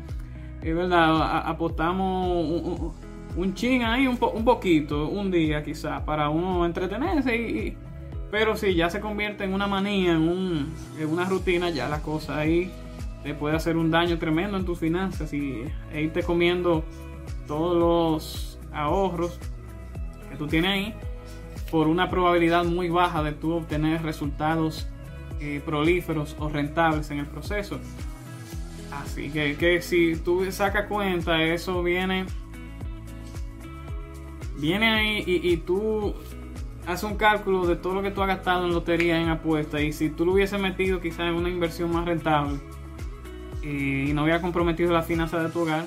es 0.61 0.75
verdad, 0.75 1.49
apostamos 1.49 2.27
un, 2.29 2.93
un, 3.37 3.55
chin 3.55 3.83
ahí, 3.85 4.07
un, 4.07 4.19
un 4.35 4.45
poquito, 4.45 5.09
un 5.09 5.31
día 5.31 5.63
quizás, 5.63 6.03
para 6.03 6.29
uno 6.29 6.67
entretenerse 6.67 7.37
y 7.37 7.79
pero 8.31 8.57
si 8.57 8.75
ya 8.75 8.91
se 8.91 9.01
convierte 9.01 9.45
en 9.45 9.55
una 9.55 9.67
manía, 9.67 10.13
en, 10.13 10.69
una 11.09 11.25
rutina, 11.25 11.71
ya 11.71 11.89
la 11.89 12.03
cosa 12.03 12.39
ahí 12.39 12.71
te 13.23 13.35
puede 13.35 13.57
hacer 13.57 13.77
un 13.77 13.91
daño 13.91 14.19
tremendo 14.19 14.57
en 14.57 14.65
tus 14.65 14.79
finanzas 14.79 15.33
y 15.33 15.65
e 15.93 16.03
irte 16.03 16.23
comiendo 16.23 16.85
todos 17.47 17.77
los 17.77 18.59
ahorros 18.73 19.39
que 20.31 20.37
tú 20.37 20.47
tienes 20.47 20.71
ahí 20.71 20.95
por 21.71 21.89
una 21.89 22.09
probabilidad 22.09 22.65
muy 22.65 22.89
baja 22.89 23.23
de 23.23 23.33
tú 23.33 23.53
obtener 23.53 24.03
resultados 24.03 24.89
eh, 25.41 25.61
prolíferos 25.65 26.37
o 26.39 26.49
rentables 26.49 27.11
en 27.11 27.19
el 27.19 27.27
proceso. 27.27 27.79
Así 28.93 29.31
que, 29.31 29.57
que 29.57 29.81
si 29.83 30.17
tú 30.17 30.51
sacas 30.51 30.87
cuenta, 30.87 31.43
eso 31.43 31.83
viene 31.83 32.27
viene 34.61 34.89
ahí 34.89 35.25
y, 35.27 35.57
tú 35.59 36.15
haces 36.90 37.11
un 37.11 37.16
cálculo 37.16 37.66
de 37.66 37.76
todo 37.76 37.94
lo 37.94 38.02
que 38.02 38.11
tú 38.11 38.23
has 38.23 38.28
gastado 38.28 38.66
en 38.66 38.73
lotería, 38.73 39.20
en 39.20 39.28
apuestas, 39.28 39.82
y 39.82 39.92
si 39.92 40.11
tú 40.11 40.25
lo 40.25 40.32
hubieses 40.32 40.61
metido 40.61 41.00
quizás 41.00 41.20
en 41.20 41.35
una 41.35 41.49
inversión 41.49 41.92
más 41.92 42.04
rentable 42.04 42.59
eh, 43.62 44.06
y 44.09 44.12
no 44.12 44.25
hubiera 44.25 44.40
comprometido 44.40 44.92
la 44.92 45.02
finanza 45.02 45.42
de 45.42 45.50
tu 45.50 45.61
hogar, 45.61 45.87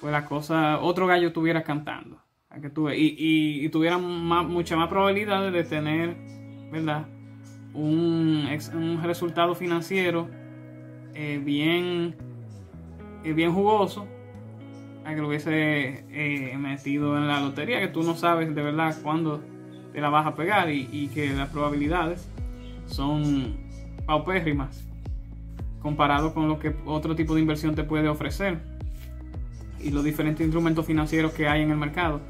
pues 0.00 0.12
la 0.12 0.24
cosa, 0.24 0.80
otro 0.80 1.06
gallo 1.06 1.28
estuviera 1.28 1.62
cantando. 1.62 2.18
Que 2.60 2.70
tú, 2.70 2.88
y, 2.88 3.16
y, 3.18 3.64
y 3.64 3.68
tuviera 3.68 3.98
mucha 3.98 4.76
más 4.76 4.88
probabilidad 4.88 5.50
de 5.50 5.64
tener, 5.64 6.14
¿verdad? 6.70 7.04
Un, 7.72 8.48
un 8.74 9.02
resultado 9.02 9.56
financiero 9.56 10.28
eh, 11.14 11.40
bien, 11.44 12.14
eh, 13.24 13.32
bien 13.32 13.52
jugoso 13.52 14.06
a 15.04 15.14
que 15.14 15.20
lo 15.20 15.28
hubiese 15.28 16.04
metido 16.58 17.16
en 17.16 17.26
la 17.26 17.40
lotería, 17.40 17.80
que 17.80 17.88
tú 17.88 18.04
no 18.04 18.14
sabes 18.14 18.54
de 18.54 18.62
verdad 18.62 18.94
cuándo 19.02 19.42
te 19.94 20.00
la 20.00 20.10
vas 20.10 20.26
a 20.26 20.34
pegar 20.34 20.70
y, 20.70 21.08
que 21.14 21.32
las 21.34 21.50
probabilidades 21.50 22.28
son 22.86 23.56
paupérrimas 24.04 24.82
comparado 25.80 26.34
con 26.34 26.48
lo 26.48 26.58
que 26.58 26.74
otro 26.84 27.14
tipo 27.14 27.36
de 27.36 27.42
inversión 27.42 27.76
te 27.76 27.84
puede 27.84 28.08
ofrecer 28.08 28.58
y 29.80 29.90
los 29.90 30.02
diferentes 30.02 30.44
instrumentos 30.44 30.84
financieros 30.84 31.32
que 31.32 31.46
hay 31.46 31.62
en 31.62 31.70
el 31.70 31.76
mercado. 31.76 32.20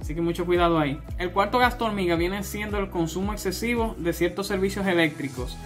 Así 0.00 0.14
que 0.14 0.20
mucho 0.20 0.46
cuidado 0.46 0.78
ahí. 0.78 1.00
El 1.18 1.32
cuarto 1.32 1.58
gasto 1.58 1.86
hormiga 1.86 2.14
viene 2.14 2.44
siendo 2.44 2.78
el 2.78 2.88
consumo 2.88 3.32
excesivo 3.32 3.96
de 3.98 4.12
ciertos 4.12 4.46
servicios 4.46 4.86
eléctricos. 4.86 5.58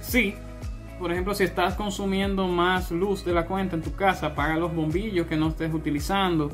Sí, 0.00 0.34
por 0.98 1.12
ejemplo, 1.12 1.32
si 1.34 1.44
estás 1.44 1.74
consumiendo 1.74 2.48
más 2.48 2.90
luz 2.90 3.24
de 3.24 3.34
la 3.34 3.46
cuenta 3.46 3.76
en 3.76 3.82
tu 3.82 3.94
casa, 3.94 4.28
apaga 4.28 4.56
los 4.56 4.74
bombillos 4.74 5.28
que 5.28 5.36
no 5.36 5.48
estés 5.50 5.72
utilizando, 5.72 6.50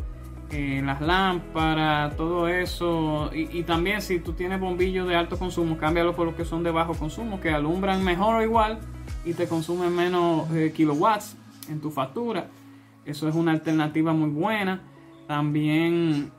eh, 0.50 0.80
las 0.84 1.00
lámparas, 1.00 2.16
todo 2.16 2.48
eso. 2.48 3.30
Y, 3.32 3.62
también 3.64 4.00
si 4.00 4.20
tú 4.20 4.32
tienes 4.32 4.60
bombillos 4.60 5.08
de 5.08 5.16
alto 5.16 5.38
consumo, 5.38 5.76
cámbialo 5.76 6.14
por 6.14 6.26
los 6.26 6.36
que 6.36 6.44
son 6.44 6.62
de 6.62 6.70
bajo 6.70 6.94
consumo, 6.94 7.40
que 7.40 7.50
alumbran 7.50 8.04
mejor 8.04 8.36
o 8.36 8.42
igual 8.42 8.78
y 9.24 9.34
te 9.34 9.48
consumen 9.48 9.94
menos 9.94 10.48
eh, 10.52 10.72
kilowatts 10.74 11.36
en 11.68 11.80
tu 11.80 11.90
factura. 11.90 12.48
Eso 13.04 13.28
es 13.28 13.34
una 13.34 13.52
alternativa 13.52 14.12
muy 14.12 14.30
buena. 14.30 14.82
También 15.26 16.30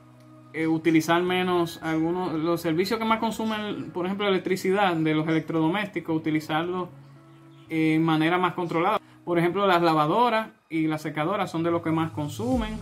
eh, 0.54 0.66
utilizar 0.66 1.22
menos 1.22 1.78
algunos 1.82 2.32
los 2.32 2.62
servicios 2.62 2.98
que 2.98 3.04
más 3.04 3.18
consumen, 3.18 3.90
por 3.92 4.06
ejemplo, 4.06 4.26
electricidad 4.26 4.96
de 4.96 5.14
los 5.14 5.28
electrodomésticos, 5.28 6.16
utilizarlos 6.16 6.88
en 7.68 8.02
manera 8.02 8.38
más 8.38 8.54
controlada. 8.54 8.98
Por 9.24 9.38
ejemplo, 9.38 9.66
las 9.66 9.82
lavadoras 9.82 10.48
y 10.70 10.86
las 10.86 11.02
secadoras 11.02 11.50
son 11.50 11.62
de 11.62 11.70
los 11.70 11.82
que 11.82 11.90
más 11.90 12.12
consumen. 12.12 12.78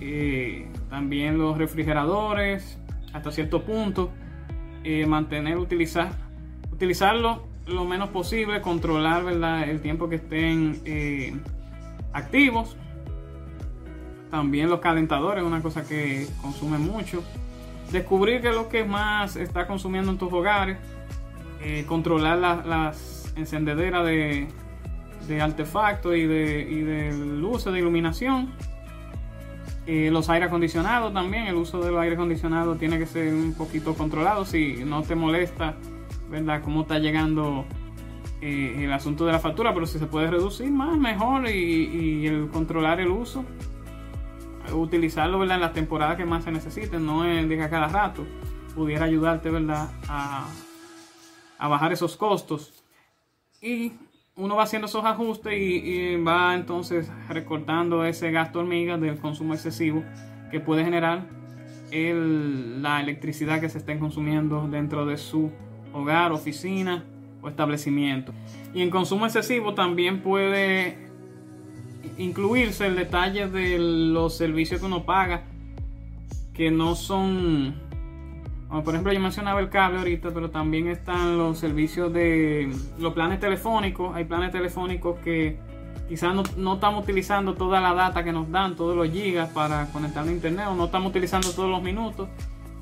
Eh, 0.00 0.66
también 0.88 1.38
los 1.38 1.58
refrigeradores, 1.58 2.78
hasta 3.12 3.30
cierto 3.30 3.62
punto. 3.62 4.10
Eh, 4.82 5.04
mantener, 5.06 5.58
utilizar, 5.58 6.10
utilizarlo 6.72 7.46
lo 7.66 7.84
menos 7.84 8.08
posible, 8.08 8.62
controlar 8.62 9.24
el 9.68 9.80
tiempo 9.80 10.08
que 10.08 10.16
estén 10.16 10.80
eh, 10.84 11.36
activos. 12.12 12.76
También 14.30 14.70
los 14.70 14.80
calentadores, 14.80 15.44
una 15.44 15.60
cosa 15.62 15.86
que 15.86 16.26
consume 16.40 16.78
mucho. 16.78 17.22
Descubrir 17.92 18.40
qué 18.40 18.48
es 18.48 18.54
lo 18.54 18.68
que 18.68 18.84
más 18.84 19.36
está 19.36 19.66
consumiendo 19.66 20.10
en 20.12 20.18
tus 20.18 20.32
hogares. 20.32 20.78
controlar 21.86 22.38
las 22.38 23.20
encendedera 23.36 24.02
de, 24.04 24.48
artefactos 25.40 26.16
y, 26.16 26.26
de, 26.26 27.40
uso 27.42 27.72
de 27.72 27.78
iluminación. 27.78 28.52
Eh, 29.92 30.08
los 30.08 30.30
aire 30.30 30.46
acondicionados 30.46 31.12
también, 31.12 31.48
el 31.48 31.56
uso 31.56 31.80
del 31.80 31.98
aire 31.98 32.14
acondicionado 32.14 32.76
tiene 32.76 32.96
que 32.96 33.06
ser 33.06 33.34
un 33.34 33.54
poquito 33.54 33.94
controlado 33.94 34.44
si 34.44 34.84
no 34.84 35.02
te 35.02 35.16
molesta, 35.16 35.74
¿verdad? 36.30 36.62
Cómo 36.62 36.82
está 36.82 37.00
llegando 37.00 37.64
eh, 38.40 38.84
el 38.84 38.92
asunto 38.92 39.26
de 39.26 39.32
la 39.32 39.40
factura, 39.40 39.74
pero 39.74 39.86
si 39.86 39.98
se 39.98 40.06
puede 40.06 40.30
reducir 40.30 40.70
más, 40.70 40.96
mejor 40.96 41.48
y, 41.50 42.24
el 42.24 42.50
controlar 42.52 43.00
el 43.00 43.08
uso, 43.08 43.44
utilizarlo, 44.72 45.40
¿verdad? 45.40 45.56
En 45.56 45.62
las 45.62 45.72
temporadas 45.72 46.16
que 46.16 46.24
más 46.24 46.44
se 46.44 46.52
necesiten, 46.52 47.04
no 47.04 47.24
es 47.24 47.48
de 47.48 47.58
cada 47.58 47.88
rato, 47.88 48.24
pudiera 48.76 49.06
ayudarte, 49.06 49.50
¿verdad? 49.50 49.90
A, 50.06 50.46
a 51.58 51.66
bajar 51.66 51.92
esos 51.92 52.16
costos 52.16 52.84
y 53.60 53.94
uno 54.40 54.56
va 54.56 54.62
haciendo 54.64 54.86
esos 54.86 55.04
ajustes 55.04 55.52
y, 55.56 56.16
va 56.16 56.54
entonces 56.54 57.10
recortando 57.28 58.04
ese 58.04 58.30
gasto 58.30 58.60
hormiga 58.60 58.96
del 58.96 59.18
consumo 59.18 59.54
excesivo 59.54 60.02
que 60.50 60.60
puede 60.60 60.84
generar 60.84 61.26
la 61.92 63.00
electricidad 63.00 63.60
que 63.60 63.68
se 63.68 63.78
estén 63.78 63.98
consumiendo 63.98 64.66
dentro 64.68 65.06
de 65.06 65.16
su 65.16 65.50
hogar, 65.92 66.32
oficina 66.32 67.04
o 67.42 67.48
establecimiento. 67.48 68.32
Y 68.72 68.82
en 68.82 68.90
consumo 68.90 69.26
excesivo 69.26 69.74
también 69.74 70.20
puede 70.20 71.10
incluirse 72.16 72.86
el 72.86 72.96
detalle 72.96 73.48
de 73.48 73.78
los 73.78 74.36
servicios 74.36 74.80
que 74.80 74.86
uno 74.86 75.04
paga 75.04 75.44
que 76.54 76.70
no 76.70 76.94
son 76.94 77.74
por 78.70 78.94
ejemplo, 78.94 79.12
yo 79.12 79.20
mencionaba 79.20 79.60
el 79.60 79.68
cable 79.68 79.98
ahorita, 79.98 80.30
pero 80.32 80.50
también 80.50 80.86
están 80.86 81.36
los 81.36 81.58
servicios 81.58 82.12
de 82.12 82.72
los 82.98 83.12
planes 83.12 83.40
telefónicos. 83.40 84.14
Hay 84.14 84.24
planes 84.24 84.52
telefónicos 84.52 85.18
que 85.18 85.58
quizás 86.08 86.34
no, 86.34 86.44
no, 86.56 86.74
estamos 86.74 87.02
utilizando 87.02 87.54
toda 87.54 87.80
la 87.80 87.94
data 87.94 88.22
que 88.22 88.32
nos 88.32 88.50
dan, 88.50 88.76
todos 88.76 88.96
los 88.96 89.10
gigas 89.10 89.50
para 89.50 89.86
conectar 89.92 90.26
a 90.26 90.30
internet, 90.30 90.66
o 90.68 90.74
no 90.74 90.84
estamos 90.84 91.10
utilizando 91.10 91.50
todos 91.50 91.68
los 91.68 91.82
minutos. 91.82 92.28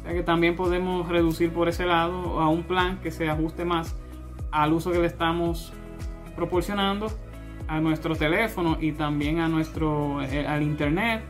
O 0.00 0.02
sea 0.02 0.12
que 0.12 0.22
también 0.22 0.56
podemos 0.56 1.08
reducir 1.08 1.52
por 1.52 1.68
ese 1.68 1.86
lado 1.86 2.38
a 2.38 2.48
un 2.48 2.64
plan 2.64 2.98
que 3.02 3.10
se 3.10 3.28
ajuste 3.30 3.64
más 3.64 3.96
al 4.50 4.72
uso 4.74 4.92
que 4.92 4.98
le 4.98 5.06
estamos 5.06 5.72
proporcionando 6.36 7.08
a 7.66 7.80
nuestro 7.80 8.14
teléfono 8.14 8.78
y 8.80 8.92
también 8.92 9.40
a 9.40 9.48
nuestro 9.48 10.22
eh, 10.22 10.46
al 10.46 10.62
internet 10.62 11.22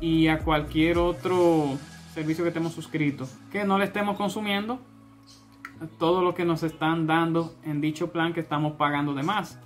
y 0.00 0.28
a 0.28 0.38
cualquier 0.38 0.98
otro 0.98 1.78
servicio 2.12 2.44
que 2.44 2.48
estemos 2.48 2.72
suscritos, 2.72 3.36
que 3.50 3.64
no 3.64 3.78
le 3.78 3.84
estemos 3.84 4.16
consumiendo 4.16 4.78
todo 5.98 6.22
lo 6.22 6.34
que 6.34 6.44
nos 6.44 6.62
están 6.62 7.06
dando 7.06 7.54
en 7.64 7.80
dicho 7.80 8.12
plan 8.12 8.32
que 8.32 8.40
estamos 8.40 8.74
pagando 8.74 9.14
de 9.14 9.22
más. 9.22 9.58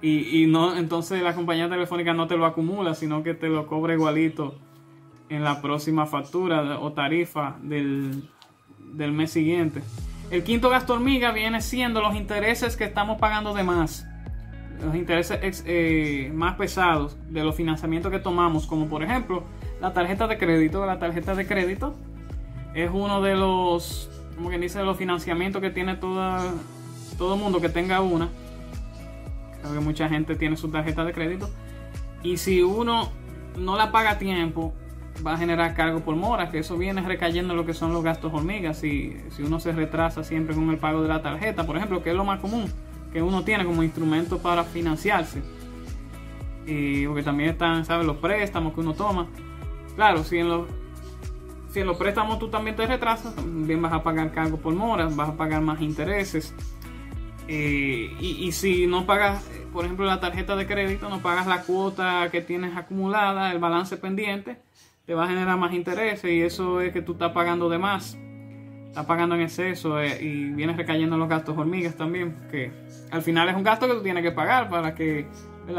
Y, 0.00 0.44
no, 0.48 0.76
entonces 0.76 1.22
la 1.22 1.34
compañía 1.34 1.66
telefónica 1.66 2.12
no 2.12 2.26
te 2.26 2.36
lo 2.36 2.44
acumula, 2.44 2.94
sino 2.94 3.22
que 3.22 3.32
te 3.32 3.48
lo 3.48 3.66
cobra 3.66 3.94
igualito 3.94 4.54
en 5.30 5.42
la 5.42 5.62
próxima 5.62 6.04
factura 6.04 6.78
o 6.78 6.92
tarifa 6.92 7.56
del, 7.62 8.28
del 8.78 9.12
mes 9.12 9.30
siguiente. 9.30 9.80
El 10.30 10.44
quinto 10.44 10.68
gasto 10.68 10.92
hormiga 10.92 11.32
viene 11.32 11.62
siendo 11.62 12.02
los 12.02 12.14
intereses 12.16 12.76
que 12.76 12.84
estamos 12.84 13.18
pagando 13.18 13.54
de 13.54 13.62
más. 13.62 14.06
Los 14.84 14.94
intereses 14.94 15.64
eh, 15.66 16.30
más 16.34 16.56
pesados 16.56 17.16
de 17.30 17.42
los 17.42 17.56
financiamientos 17.56 18.12
que 18.12 18.18
tomamos, 18.18 18.66
como 18.66 18.88
por 18.88 19.02
ejemplo 19.02 19.44
la 19.84 19.92
tarjeta 19.92 20.26
de 20.26 20.38
crédito. 20.38 20.86
La 20.86 20.98
tarjeta 20.98 21.34
de 21.34 21.46
crédito 21.46 21.94
es 22.74 22.90
uno 22.90 23.20
de 23.20 23.36
los, 23.36 24.08
como 24.34 24.48
quien 24.48 24.62
dice, 24.62 24.82
los 24.82 24.96
financiamientos 24.96 25.60
que 25.60 25.68
tiene 25.68 25.94
toda, 25.96 26.54
todo 27.18 27.36
mundo 27.36 27.60
que 27.60 27.68
tenga 27.68 28.00
una. 28.00 28.30
Creo 29.60 29.74
que 29.74 29.80
mucha 29.80 30.08
gente 30.08 30.36
tiene 30.36 30.56
su 30.56 30.70
tarjeta 30.70 31.04
de 31.04 31.12
crédito. 31.12 31.50
Y 32.22 32.38
si 32.38 32.62
uno 32.62 33.10
no 33.58 33.76
la 33.76 33.92
paga 33.92 34.12
a 34.12 34.18
tiempo, 34.18 34.72
va 35.24 35.34
a 35.34 35.36
generar 35.36 35.74
cargo 35.74 36.00
por 36.00 36.16
mora, 36.16 36.50
que 36.50 36.60
eso 36.60 36.78
viene 36.78 37.02
recayendo 37.02 37.52
en 37.52 37.58
lo 37.58 37.66
que 37.66 37.74
son 37.74 37.92
los 37.92 38.02
gastos 38.02 38.32
hormigas. 38.32 38.78
Si, 38.78 39.14
si 39.36 39.42
uno 39.42 39.60
se 39.60 39.72
retrasa 39.72 40.24
siempre 40.24 40.54
con 40.54 40.70
el 40.70 40.78
pago 40.78 41.02
de 41.02 41.08
la 41.08 41.20
tarjeta, 41.20 41.66
por 41.66 41.76
ejemplo, 41.76 42.02
que 42.02 42.08
es 42.08 42.16
lo 42.16 42.24
más 42.24 42.40
común 42.40 42.72
que 43.12 43.20
uno 43.20 43.44
tiene 43.44 43.66
como 43.66 43.82
instrumento 43.82 44.38
para 44.38 44.64
financiarse. 44.64 45.42
Y 46.66 47.06
porque 47.06 47.22
también 47.22 47.50
están, 47.50 47.84
¿sabes? 47.84 48.06
Los 48.06 48.16
préstamos 48.16 48.72
que 48.72 48.80
uno 48.80 48.94
toma. 48.94 49.28
Claro, 49.96 50.24
si 50.24 50.38
en 50.38 50.48
los, 50.48 50.66
si 51.70 51.80
en 51.80 51.86
los 51.86 51.96
préstamos 51.96 52.38
tú 52.38 52.48
también 52.48 52.76
te 52.76 52.86
retrasas, 52.86 53.34
también 53.34 53.80
vas 53.80 53.92
a 53.92 54.02
pagar 54.02 54.32
cargo 54.32 54.58
por 54.58 54.74
moras, 54.74 55.14
vas 55.14 55.30
a 55.30 55.36
pagar 55.36 55.60
más 55.60 55.80
intereses. 55.80 56.54
Eh, 57.46 58.16
y, 58.20 58.52
si 58.52 58.86
no 58.86 59.04
pagas, 59.06 59.44
por 59.72 59.84
ejemplo, 59.84 60.06
la 60.06 60.20
tarjeta 60.20 60.56
de 60.56 60.66
crédito, 60.66 61.08
no 61.10 61.20
pagas 61.20 61.46
la 61.46 61.62
cuota 61.62 62.28
que 62.30 62.40
tienes 62.40 62.76
acumulada, 62.76 63.52
el 63.52 63.58
balance 63.58 63.96
pendiente, 63.96 64.56
te 65.04 65.14
va 65.14 65.24
a 65.24 65.28
generar 65.28 65.58
más 65.58 65.74
intereses 65.74 66.30
y 66.30 66.40
eso 66.40 66.80
es 66.80 66.92
que 66.92 67.02
tú 67.02 67.12
estás 67.12 67.32
pagando 67.32 67.68
de 67.68 67.78
más. 67.78 68.16
estás 68.86 69.04
pagando 69.04 69.34
en 69.34 69.42
exceso 69.42 70.00
eh, 70.00 70.22
y 70.22 70.50
vienes 70.52 70.76
recayendo 70.76 71.18
los 71.18 71.28
gastos 71.28 71.58
hormigas 71.58 71.96
también, 71.96 72.34
que 72.50 72.72
al 73.10 73.22
final 73.22 73.48
es 73.48 73.56
un 73.56 73.62
gasto 73.62 73.86
que 73.86 73.94
tú 73.94 74.02
tienes 74.02 74.22
que 74.22 74.32
pagar 74.32 74.70
para 74.70 74.94
que, 74.94 75.26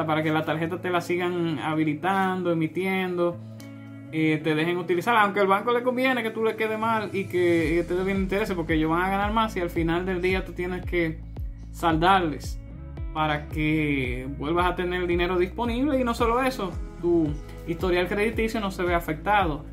para 0.05 0.21
que 0.21 0.31
la 0.31 0.45
tarjeta 0.45 0.79
te 0.79 0.91
la 0.91 1.01
sigan 1.01 1.57
habilitando, 1.57 2.51
emitiendo, 2.51 3.37
te 4.43 4.55
dejen 4.55 4.77
utilizar, 4.77 5.17
aunque 5.17 5.41
al 5.41 5.47
banco 5.47 5.73
le 5.73 5.83
conviene 5.83 6.23
que 6.23 6.31
tú 6.31 6.43
le 6.43 6.55
quede 6.55 6.77
mal 6.77 7.09
y 7.11 7.25
que, 7.25 7.83
te 7.87 7.95
dé 7.95 8.03
bien 8.03 8.17
interés, 8.17 8.51
porque 8.53 8.75
ellos 8.75 8.89
van 8.89 9.01
a 9.01 9.09
ganar 9.09 9.33
más 9.33 9.55
y 9.57 9.59
al 9.59 9.69
final 9.69 10.05
del 10.05 10.21
día 10.21 10.45
tú 10.45 10.53
tienes 10.53 10.85
que 10.85 11.19
saldarles 11.71 12.59
para 13.13 13.47
que 13.47 14.27
vuelvas 14.37 14.67
a 14.67 14.75
tener 14.75 15.01
el 15.01 15.07
dinero 15.07 15.37
disponible 15.37 15.99
y 15.99 16.03
no 16.03 16.13
solo 16.13 16.41
eso, 16.41 16.71
tu 17.01 17.29
historial 17.67 18.07
crediticio 18.07 18.59
no 18.59 18.71
se 18.71 18.83
ve 18.83 18.93
afectado 18.93 19.65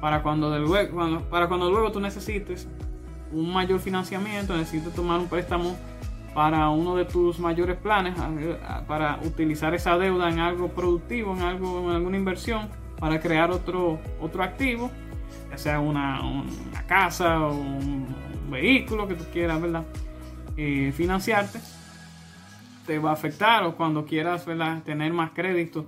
para 0.00 0.22
cuando, 0.22 0.58
luego, 0.58 1.20
para 1.30 1.48
cuando 1.48 1.70
luego 1.70 1.92
tú 1.92 2.00
necesites 2.00 2.68
un 3.32 3.52
mayor 3.52 3.80
financiamiento, 3.80 4.56
necesites 4.56 4.94
tomar 4.94 5.20
un 5.20 5.28
préstamo 5.28 5.76
para 6.34 6.68
uno 6.70 6.96
de 6.96 7.04
tus 7.04 7.38
mayores 7.38 7.76
planes, 7.76 8.14
para 8.86 9.18
utilizar 9.24 9.74
esa 9.74 9.98
deuda 9.98 10.28
en 10.28 10.38
algo 10.38 10.68
productivo, 10.68 11.34
en 11.34 11.42
algo, 11.42 11.88
en 11.90 11.96
alguna 11.96 12.16
inversión, 12.16 12.68
para 13.00 13.18
crear 13.18 13.50
otro, 13.50 13.98
otro 14.20 14.42
activo, 14.42 14.90
ya 15.50 15.58
sea 15.58 15.80
una, 15.80 16.20
casa 16.86 17.40
o 17.40 17.54
un 17.54 18.06
vehículo 18.50 19.08
que 19.08 19.14
tú 19.14 19.24
quieras, 19.32 19.60
¿verdad? 19.60 19.84
Eh, 20.56 20.92
financiarte, 20.94 21.58
te 22.86 22.98
va 22.98 23.10
a 23.10 23.14
afectar 23.14 23.64
o 23.64 23.76
cuando 23.76 24.04
quieras, 24.04 24.46
¿verdad? 24.46 24.82
Tener 24.84 25.12
más 25.12 25.30
crédito 25.30 25.86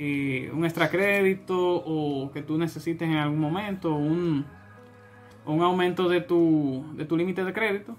eh, 0.00 0.48
un 0.54 0.64
extra 0.64 0.88
crédito 0.88 1.56
o 1.58 2.30
que 2.30 2.40
tú 2.40 2.56
necesites 2.56 3.08
en 3.08 3.16
algún 3.16 3.40
momento, 3.40 3.94
un, 3.94 4.44
un 5.44 5.62
aumento 5.62 6.08
de 6.08 6.20
tu, 6.20 6.84
de 6.94 7.04
tu 7.04 7.16
límite 7.16 7.44
de 7.44 7.52
crédito. 7.52 7.96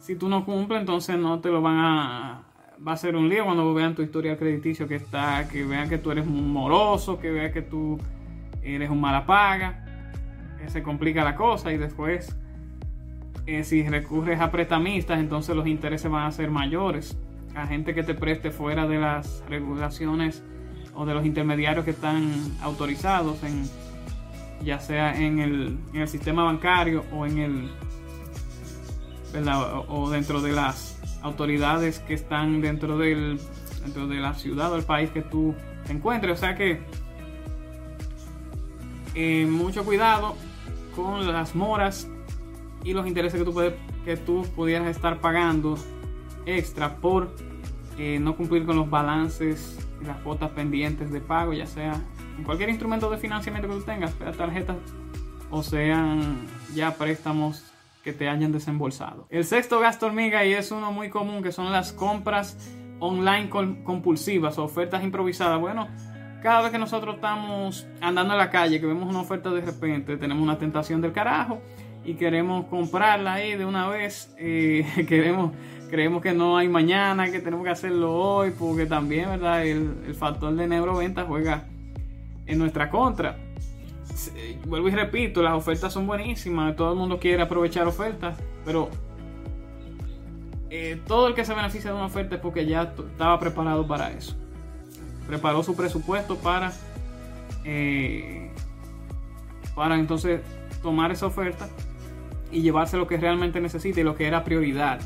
Si 0.00 0.16
tú 0.16 0.30
no 0.30 0.46
cumples, 0.46 0.80
entonces 0.80 1.18
no 1.18 1.40
te 1.40 1.50
lo 1.50 1.60
van 1.60 1.76
a... 1.78 2.42
Va 2.86 2.92
a 2.92 2.96
ser 2.96 3.16
un 3.16 3.28
lío 3.28 3.44
cuando 3.44 3.74
vean 3.74 3.94
tu 3.94 4.02
historia 4.02 4.36
crediticio 4.36 4.86
que 4.86 4.94
está, 4.94 5.48
que 5.48 5.64
vean 5.64 5.88
que 5.88 5.98
tú 5.98 6.10
eres 6.10 6.26
moroso, 6.26 7.18
que 7.18 7.30
vean 7.30 7.52
que 7.52 7.62
tú 7.62 7.98
eres 8.62 8.88
un 8.88 9.00
mala 9.00 9.26
paga. 9.26 9.84
Eh, 10.60 10.70
se 10.70 10.82
complica 10.82 11.24
la 11.24 11.34
cosa 11.34 11.72
y 11.72 11.76
después, 11.76 12.36
eh, 13.46 13.64
si 13.64 13.86
recurres 13.88 14.40
a 14.40 14.50
prestamistas, 14.50 15.18
entonces 15.18 15.56
los 15.56 15.66
intereses 15.66 16.10
van 16.10 16.26
a 16.26 16.32
ser 16.32 16.50
mayores. 16.50 17.18
A 17.54 17.66
gente 17.66 17.94
que 17.94 18.02
te 18.02 18.14
preste 18.14 18.50
fuera 18.50 18.86
de 18.86 18.98
las 18.98 19.42
regulaciones 19.48 20.44
o 20.94 21.04
de 21.04 21.14
los 21.14 21.26
intermediarios 21.26 21.84
que 21.84 21.90
están 21.90 22.32
autorizados 22.62 23.42
en 23.42 23.64
ya 24.64 24.80
sea 24.80 25.16
en 25.16 25.38
el 25.38 26.08
sistema 26.08 26.42
bancario 26.42 27.04
o 27.12 27.26
en 27.26 27.38
el 27.38 27.70
O, 29.88 30.08
dentro 30.10 30.40
de 30.40 30.52
las 30.52 30.97
autoridades 31.22 31.98
que 32.00 32.14
están 32.14 32.60
dentro 32.60 32.98
del 32.98 33.38
dentro 33.82 34.06
de 34.06 34.16
la 34.16 34.34
ciudad 34.34 34.72
o 34.72 34.76
el 34.76 34.84
país 34.84 35.10
que 35.10 35.22
tú 35.22 35.54
te 35.86 35.92
encuentres. 35.92 36.32
O 36.32 36.36
sea 36.36 36.54
que 36.54 36.80
eh, 39.14 39.46
mucho 39.46 39.84
cuidado 39.84 40.36
con 40.94 41.26
las 41.32 41.54
moras 41.54 42.08
y 42.84 42.92
los 42.92 43.06
intereses 43.06 43.38
que 43.38 43.44
tú 43.44 43.52
puedes 43.52 43.74
que 44.04 44.16
tú 44.16 44.46
pudieras 44.56 44.88
estar 44.88 45.20
pagando 45.20 45.76
extra 46.46 46.96
por 46.96 47.34
eh, 47.98 48.18
no 48.20 48.36
cumplir 48.36 48.64
con 48.64 48.76
los 48.76 48.88
balances 48.88 49.76
las 50.02 50.16
cuotas 50.18 50.50
pendientes 50.50 51.10
de 51.10 51.20
pago, 51.20 51.52
ya 51.52 51.66
sea 51.66 52.00
en 52.36 52.44
cualquier 52.44 52.70
instrumento 52.70 53.10
de 53.10 53.18
financiamiento 53.18 53.68
que 53.68 53.74
tú 53.74 53.82
tengas, 53.82 54.12
sea 54.14 54.32
tarjetas 54.32 54.76
o 55.50 55.62
sean 55.62 56.46
ya 56.74 56.94
préstamos 56.94 57.64
que 58.08 58.14
te 58.14 58.26
hayan 58.26 58.52
desembolsado. 58.52 59.26
El 59.28 59.44
sexto 59.44 59.80
gasto 59.80 60.06
hormiga 60.06 60.42
y 60.46 60.54
es 60.54 60.70
uno 60.70 60.92
muy 60.92 61.10
común 61.10 61.42
que 61.42 61.52
son 61.52 61.70
las 61.70 61.92
compras 61.92 62.56
online 63.00 63.50
compulsivas 63.50 64.56
o 64.56 64.64
ofertas 64.64 65.04
improvisadas. 65.04 65.60
Bueno, 65.60 65.88
cada 66.42 66.62
vez 66.62 66.70
que 66.72 66.78
nosotros 66.78 67.16
estamos 67.16 67.86
andando 68.00 68.32
en 68.32 68.38
la 68.38 68.48
calle, 68.48 68.80
que 68.80 68.86
vemos 68.86 69.10
una 69.10 69.20
oferta 69.20 69.50
de 69.50 69.60
repente, 69.60 70.16
tenemos 70.16 70.42
una 70.42 70.56
tentación 70.56 71.02
del 71.02 71.12
carajo 71.12 71.60
y 72.02 72.14
queremos 72.14 72.64
comprarla 72.68 73.34
ahí 73.34 73.56
de 73.56 73.66
una 73.66 73.86
vez, 73.88 74.34
eh, 74.38 74.86
queremos 75.06 75.52
creemos 75.90 76.22
que 76.22 76.32
no 76.32 76.56
hay 76.56 76.68
mañana, 76.68 77.30
que 77.30 77.40
tenemos 77.40 77.64
que 77.64 77.72
hacerlo 77.72 78.14
hoy, 78.14 78.52
porque 78.58 78.86
también, 78.86 79.28
¿verdad? 79.28 79.66
El, 79.66 80.14
factor 80.14 80.54
de 80.54 80.66
neuroventa 80.66 81.24
juega 81.24 81.66
en 82.46 82.58
nuestra 82.58 82.88
contra. 82.88 83.36
Vuelvo 84.66 84.88
y 84.88 84.92
repito, 84.92 85.42
las 85.42 85.54
ofertas 85.54 85.92
son 85.92 86.06
buenísimas, 86.06 86.76
todo 86.76 86.92
el 86.92 86.98
mundo 86.98 87.18
quiere 87.18 87.42
aprovechar 87.42 87.86
ofertas, 87.86 88.38
pero 88.64 88.88
eh, 90.70 91.00
todo 91.06 91.28
el 91.28 91.34
que 91.34 91.44
se 91.44 91.54
beneficia 91.54 91.90
de 91.90 91.96
una 91.96 92.06
oferta 92.06 92.36
es 92.36 92.40
porque 92.40 92.66
ya 92.66 92.94
estaba 92.96 93.38
preparado 93.38 93.86
para 93.86 94.10
eso. 94.10 94.36
Preparó 95.26 95.62
su 95.62 95.76
presupuesto 95.76 96.36
para, 96.36 96.72
eh, 97.64 98.50
para 99.74 99.98
entonces 99.98 100.40
tomar 100.82 101.12
esa 101.12 101.26
oferta 101.26 101.68
y 102.50 102.62
llevarse 102.62 102.96
lo 102.96 103.06
que 103.06 103.16
realmente 103.16 103.60
necesita 103.60 104.00
y 104.00 104.04
lo 104.04 104.14
que 104.14 104.26
era 104.26 104.44
prioridad 104.44 105.00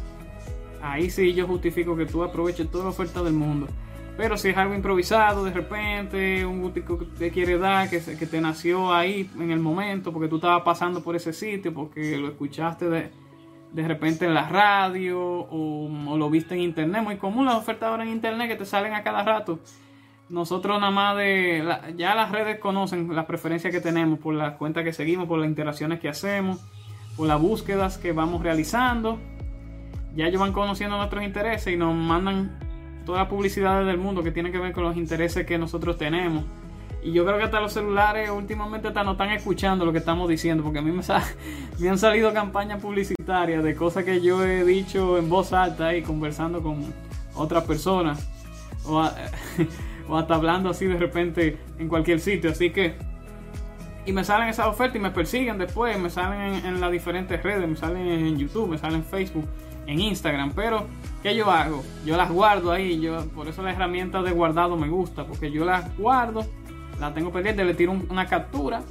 ahí 0.83 1.09
sí 1.11 1.33
yo 1.33 1.47
justifico 1.47 1.97
que 1.97 2.07
tú 2.07 2.23
aproveches 2.23 2.71
toda 2.71 2.85
la 2.85 2.91
oferta 2.91 3.23
del 3.23 3.35
mundo. 3.35 3.69
Pero 4.17 4.37
si 4.37 4.51
es 4.51 4.57
algo 4.57 4.75
improvisado, 4.75 5.45
de 5.45 5.53
repente, 5.53 6.45
un 6.45 6.61
gustico 6.61 6.99
que 6.99 7.07
te 7.07 7.31
quiere 7.31 7.59
dar, 7.59 7.89
que, 7.89 8.01
que 8.01 8.27
te 8.27 8.41
nació 8.41 8.93
ahí 8.93 9.31
en 9.39 9.51
el 9.51 9.59
momento, 9.59 10.13
porque 10.13 10.29
tú 10.29 10.37
estabas 10.37 10.63
pasando 10.63 11.03
por 11.03 11.17
ese 11.17 11.33
sitio, 11.33 11.73
porque 11.73 12.19
lo 12.19 12.29
escuchaste 12.29 12.91
de, 12.91 13.11
de 13.73 13.89
repente 13.89 14.27
en 14.27 14.35
la 14.35 14.49
radio 14.49 15.19
o, 15.21 16.17
lo 16.17 16.29
viste 16.29 16.55
en 16.55 16.61
internet. 16.61 17.03
Muy 17.03 17.17
común 17.17 17.47
las 17.47 17.57
ofertas 17.57 17.89
ahora 17.89 18.05
en 18.05 18.11
internet 18.11 18.49
que 18.49 18.57
te 18.57 18.67
salen 18.67 18.93
a 18.93 19.03
cada 19.03 19.23
rato. 19.23 19.61
Nosotros 20.29 20.79
nada 20.79 20.93
más 20.93 21.17
de... 21.17 21.65
ya 21.97 22.15
las 22.15 22.31
redes 22.31 22.59
conocen 22.59 23.15
las 23.15 23.27
preferencias 23.27 23.73
que 23.73 23.81
tenemos 23.81 24.19
por 24.19 24.35
las 24.35 24.57
cuentas 24.57 24.85
que 24.85 24.93
seguimos, 24.93 25.27
por 25.27 25.39
las 25.39 25.49
interacciones 25.49 26.01
que 26.01 26.09
hacemos, 26.09 26.61
por 27.17 27.29
las 27.29 27.41
búsquedas 27.41 27.99
que 27.99 28.13
vamos 28.13 28.43
realizando 28.43 29.19
ya 30.15 30.27
ellos 30.27 30.41
van 30.41 30.53
conociendo 30.53 30.97
nuestros 30.97 31.23
intereses 31.25 31.73
y 31.73 31.77
nos 31.77 31.95
mandan 31.95 32.59
toda 33.05 33.19
la 33.19 33.29
publicidad 33.29 33.85
del 33.85 33.99
mundo 33.99 34.23
que 34.23 34.31
tiene 34.31 34.51
que 34.53 34.59
ver 34.59 34.73
con 34.73 34.85
los 34.85 34.97
intereses 34.97 35.47
que 35.47 35.59
nosotros 35.59 35.99
tenemos. 35.99 36.45
Y 37.03 37.13
yo 37.13 37.25
creo 37.25 37.37
que 37.37 37.45
hasta 37.45 37.61
los 37.61 37.73
celulares 37.73 38.31
últimamente 38.31 38.89
hasta 38.89 39.03
no 39.03 39.13
están 39.13 39.31
escuchando 39.31 39.85
lo 39.85 39.93
que 39.93 39.99
estamos 39.99 40.29
diciendo, 40.29 40.63
porque 40.63 40.79
a 40.79 40.83
mí 40.83 40.93
me, 40.93 41.03
me 41.81 41.89
han 41.89 41.99
salido 41.99 42.33
campañas 42.33 42.81
publicitarias 42.81 43.65
de 43.65 43.75
cosas 43.75 44.05
que 44.05 44.21
yo 44.21 44.45
he 44.45 44.65
dicho 44.65 45.19
en 45.19 45.29
voz 45.29 45.53
alta 45.53 45.97
y 45.97 46.03
conversando 46.03 46.63
con 46.63 46.93
otras 47.35 47.65
personas, 47.65 48.29
o, 48.87 49.01
hasta 50.17 50.35
hablando 50.35 50.71
así 50.71 50.87
de 50.87 50.97
repente 50.97 51.59
en 51.79 51.89
cualquier 51.89 52.21
sitio. 52.21 52.51
Así 52.51 52.71
que, 52.71 52.95
y 54.07 54.13
me 54.13 54.23
salen 54.23 54.49
esas 54.49 54.67
ofertas 54.67 54.97
y 54.97 55.01
me 55.01 55.11
persiguen 55.11 55.59
después, 55.59 55.99
me 55.99 56.09
salen 56.09 56.55
en, 56.55 56.67
en 56.67 56.81
las 56.81 56.93
diferentes 56.93 57.43
redes, 57.43 57.69
me 57.69 57.77
salen 57.77 58.07
en 58.07 58.39
YouTube, 58.39 58.69
me 58.69 58.79
salen 58.79 58.99
en 58.99 59.05
Facebook 59.05 59.49
en 59.87 60.01
Instagram. 60.01 60.53
Pero, 60.55 60.87
¿qué 61.23 61.35
yo 61.35 61.51
hago? 61.51 61.83
Yo 62.05 62.17
las 62.17 62.31
guardo 62.31 62.73
ahí. 62.73 63.01
Yo, 63.01 63.27
por 63.29 63.49
eso 63.49 63.63
la 63.63 63.73
herramienta 63.73 64.23
de 64.23 64.31
guardado 64.33 64.77
me 64.77 64.89
gusta. 64.89 65.25
Porque 65.27 65.51
yo 65.51 65.65
las 65.65 65.97
guardo, 65.97 66.45
la 67.01 67.13
tengo 67.15 67.33
pendiente, 67.33 67.65
le 67.65 67.75
tiro 67.75 67.93
una 67.93 68.27
captura. 68.27 68.83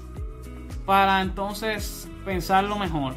Para 0.86 1.21
entonces 1.21 2.10
pensarlo 2.25 2.77
mejor. 2.77 3.13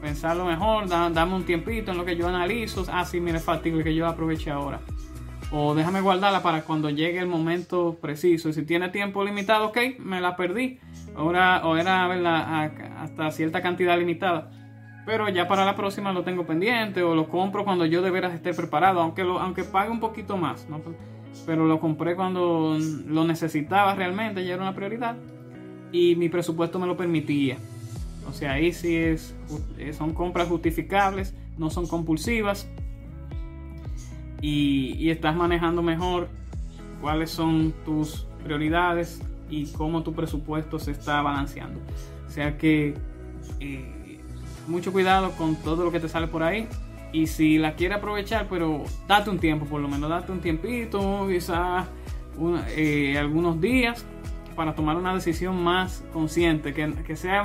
Pensarlo 0.00 0.44
mejor, 0.44 0.88
dame 0.88 1.34
un 1.34 1.44
tiempito 1.44 1.90
en 1.90 1.98
lo 1.98 2.04
que 2.04 2.16
yo 2.16 2.28
analizo. 2.28 2.84
Ah, 2.92 3.04
sí, 3.04 3.20
mire, 3.20 3.40
fatigo 3.40 3.82
que 3.82 3.94
yo 3.94 4.06
aproveche 4.06 4.50
ahora. 4.50 4.80
O 5.50 5.74
déjame 5.74 6.00
guardarla 6.00 6.42
para 6.42 6.62
cuando 6.62 6.90
llegue 6.90 7.18
el 7.18 7.28
momento 7.28 7.96
preciso. 8.00 8.52
Si 8.52 8.64
tiene 8.64 8.88
tiempo 8.88 9.24
limitado, 9.24 9.66
ok, 9.66 9.78
me 10.00 10.20
la 10.20 10.36
perdí. 10.36 10.78
Ahora, 11.16 11.62
o 11.64 11.76
era 11.76 12.10
hasta 13.00 13.30
cierta 13.30 13.62
cantidad 13.62 13.98
limitada 13.98 14.50
pero 15.06 15.28
ya 15.28 15.46
para 15.46 15.64
la 15.64 15.76
próxima 15.76 16.12
lo 16.12 16.24
tengo 16.24 16.44
pendiente 16.44 17.02
o 17.04 17.14
lo 17.14 17.28
compro 17.28 17.64
cuando 17.64 17.86
yo 17.86 18.02
de 18.02 18.10
veras 18.10 18.34
esté 18.34 18.52
preparado, 18.52 19.00
aunque, 19.00 19.22
lo, 19.22 19.38
aunque 19.38 19.62
pague 19.62 19.90
un 19.90 20.00
poquito 20.00 20.36
más, 20.36 20.66
pero 21.46 21.64
lo 21.64 21.78
compré 21.78 22.16
cuando 22.16 22.76
lo 23.06 23.24
necesitaba 23.24 23.94
realmente, 23.94 24.44
ya 24.44 24.54
era 24.54 24.62
una 24.64 24.74
prioridad 24.74 25.16
y 25.92 26.16
mi 26.16 26.28
presupuesto 26.28 26.80
me 26.80 26.88
lo 26.88 26.96
permitía. 26.96 27.56
O 28.28 28.32
sea, 28.32 28.54
ahí 28.54 28.72
sí 28.72 28.96
es, 28.96 29.36
eh, 29.78 29.92
son 29.92 30.12
compras 30.12 30.48
justificables, 30.48 31.32
no 31.56 31.70
son 31.70 31.86
compulsivas 31.86 32.68
y, 34.42 34.96
y 34.98 35.10
estás 35.10 35.36
manejando 35.36 35.82
mejor 35.82 36.28
cuáles 37.00 37.30
son 37.30 37.72
tus 37.84 38.26
prioridades 38.42 39.22
y 39.48 39.66
cómo 39.66 40.02
tu 40.02 40.12
presupuesto 40.14 40.80
se 40.80 40.90
está 40.90 41.22
balanceando. 41.22 41.78
O 42.26 42.30
sea 42.30 42.58
que 42.58 42.94
eh, 43.60 43.95
mucho 44.66 44.92
cuidado 44.92 45.32
con 45.32 45.56
todo 45.56 45.84
lo 45.84 45.92
que 45.92 46.00
te 46.00 46.08
sale 46.08 46.26
por 46.26 46.42
ahí. 46.42 46.68
Y 47.12 47.28
si 47.28 47.58
la 47.58 47.74
quieres 47.74 47.98
aprovechar, 47.98 48.46
pero 48.48 48.84
date 49.06 49.30
un 49.30 49.38
tiempo, 49.38 49.66
por 49.66 49.80
lo 49.80 49.88
menos 49.88 50.10
date 50.10 50.32
un 50.32 50.40
tiempito, 50.40 51.26
quizás 51.28 51.86
eh, 52.76 53.16
algunos 53.18 53.60
días, 53.60 54.04
para 54.54 54.74
tomar 54.74 54.96
una 54.96 55.14
decisión 55.14 55.62
más 55.62 56.04
consciente, 56.12 56.74
que, 56.74 56.92
que, 57.06 57.16
sea 57.16 57.44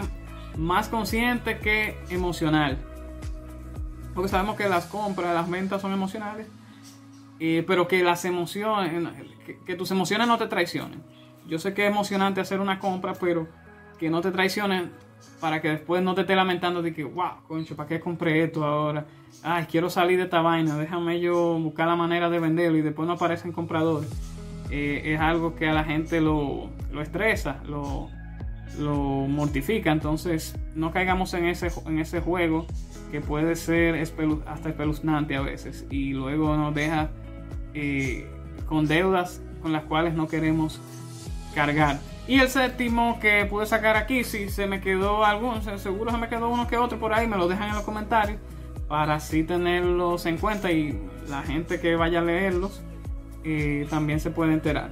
más 0.57 0.89
consciente 0.89 1.59
que 1.59 1.97
emocional. 2.09 2.77
Porque 4.13 4.29
sabemos 4.29 4.55
que 4.55 4.67
las 4.67 4.87
compras, 4.87 5.33
las 5.33 5.49
ventas 5.49 5.81
son 5.81 5.93
emocionales, 5.93 6.47
eh, 7.39 7.63
pero 7.65 7.87
que 7.87 8.03
las 8.03 8.25
emociones, 8.25 8.91
que, 9.65 9.75
tus 9.75 9.91
emociones 9.91 10.27
no 10.27 10.37
te 10.37 10.47
traicionen. 10.47 11.01
Yo 11.47 11.59
sé 11.59 11.73
que 11.73 11.85
es 11.85 11.91
emocionante 11.91 12.41
hacer 12.41 12.59
una 12.59 12.79
compra, 12.79 13.13
pero 13.13 13.47
que 13.97 14.09
no 14.09 14.21
te 14.21 14.31
traicionen 14.31 14.91
para 15.39 15.61
que 15.61 15.69
después 15.69 16.03
no 16.03 16.15
te 16.15 16.21
esté 16.21 16.35
lamentando 16.35 16.81
de 16.81 16.93
que, 16.93 17.03
wow, 17.03 17.43
concho, 17.47 17.75
¿para 17.75 17.89
qué 17.89 17.99
compré 17.99 18.43
esto 18.43 18.63
ahora? 18.63 19.05
Ay, 19.43 19.65
quiero 19.69 19.89
salir 19.89 20.17
de 20.17 20.25
esta 20.25 20.41
vaina, 20.41 20.77
déjame 20.77 21.19
yo 21.19 21.57
buscar 21.59 21.87
la 21.87 21.95
manera 21.95 22.29
de 22.29 22.39
venderlo 22.39 22.77
y 22.77 22.81
después 22.81 23.07
no 23.07 23.13
aparecen 23.13 23.51
compradores. 23.51 24.09
Eh, 24.69 25.13
es 25.13 25.19
algo 25.19 25.55
que 25.55 25.67
a 25.67 25.73
la 25.73 25.83
gente 25.83 26.21
lo, 26.21 26.69
lo 26.91 27.01
estresa, 27.01 27.61
lo, 27.67 28.09
lo 28.79 28.95
mortifica. 29.27 29.91
Entonces, 29.91 30.55
no 30.75 30.91
caigamos 30.91 31.33
en 31.33 31.45
ese, 31.45 31.69
en 31.85 31.99
ese 31.99 32.21
juego 32.21 32.65
que 33.11 33.19
puede 33.19 33.55
ser 33.55 33.95
hasta 34.47 34.69
espeluznante 34.69 35.35
a 35.35 35.41
veces 35.41 35.85
y 35.89 36.13
luego 36.13 36.55
nos 36.55 36.73
deja 36.73 37.09
eh, 37.73 38.25
con 38.65 38.87
deudas 38.87 39.41
con 39.61 39.73
las 39.73 39.83
cuales 39.83 40.13
no 40.13 40.27
queremos 40.27 40.81
cargar. 41.53 41.99
Y 42.27 42.39
el 42.39 42.49
séptimo 42.49 43.19
que 43.19 43.45
pude 43.45 43.65
sacar 43.65 43.97
aquí, 43.97 44.23
si 44.23 44.49
se 44.49 44.67
me 44.67 44.79
quedó 44.79 45.25
algún, 45.25 45.61
seguro 45.79 46.11
se 46.11 46.17
me 46.17 46.29
quedó 46.29 46.49
uno 46.49 46.67
que 46.67 46.77
otro 46.77 46.99
por 46.99 47.13
ahí, 47.13 47.27
me 47.27 47.37
lo 47.37 47.47
dejan 47.47 47.69
en 47.69 47.75
los 47.75 47.83
comentarios 47.83 48.39
para 48.87 49.15
así 49.15 49.43
tenerlos 49.43 50.25
en 50.25 50.37
cuenta 50.37 50.69
y 50.69 50.99
la 51.29 51.41
gente 51.43 51.79
que 51.79 51.95
vaya 51.95 52.19
a 52.19 52.23
leerlos 52.23 52.81
eh, 53.45 53.87
también 53.89 54.19
se 54.19 54.31
puede 54.31 54.53
enterar. 54.53 54.91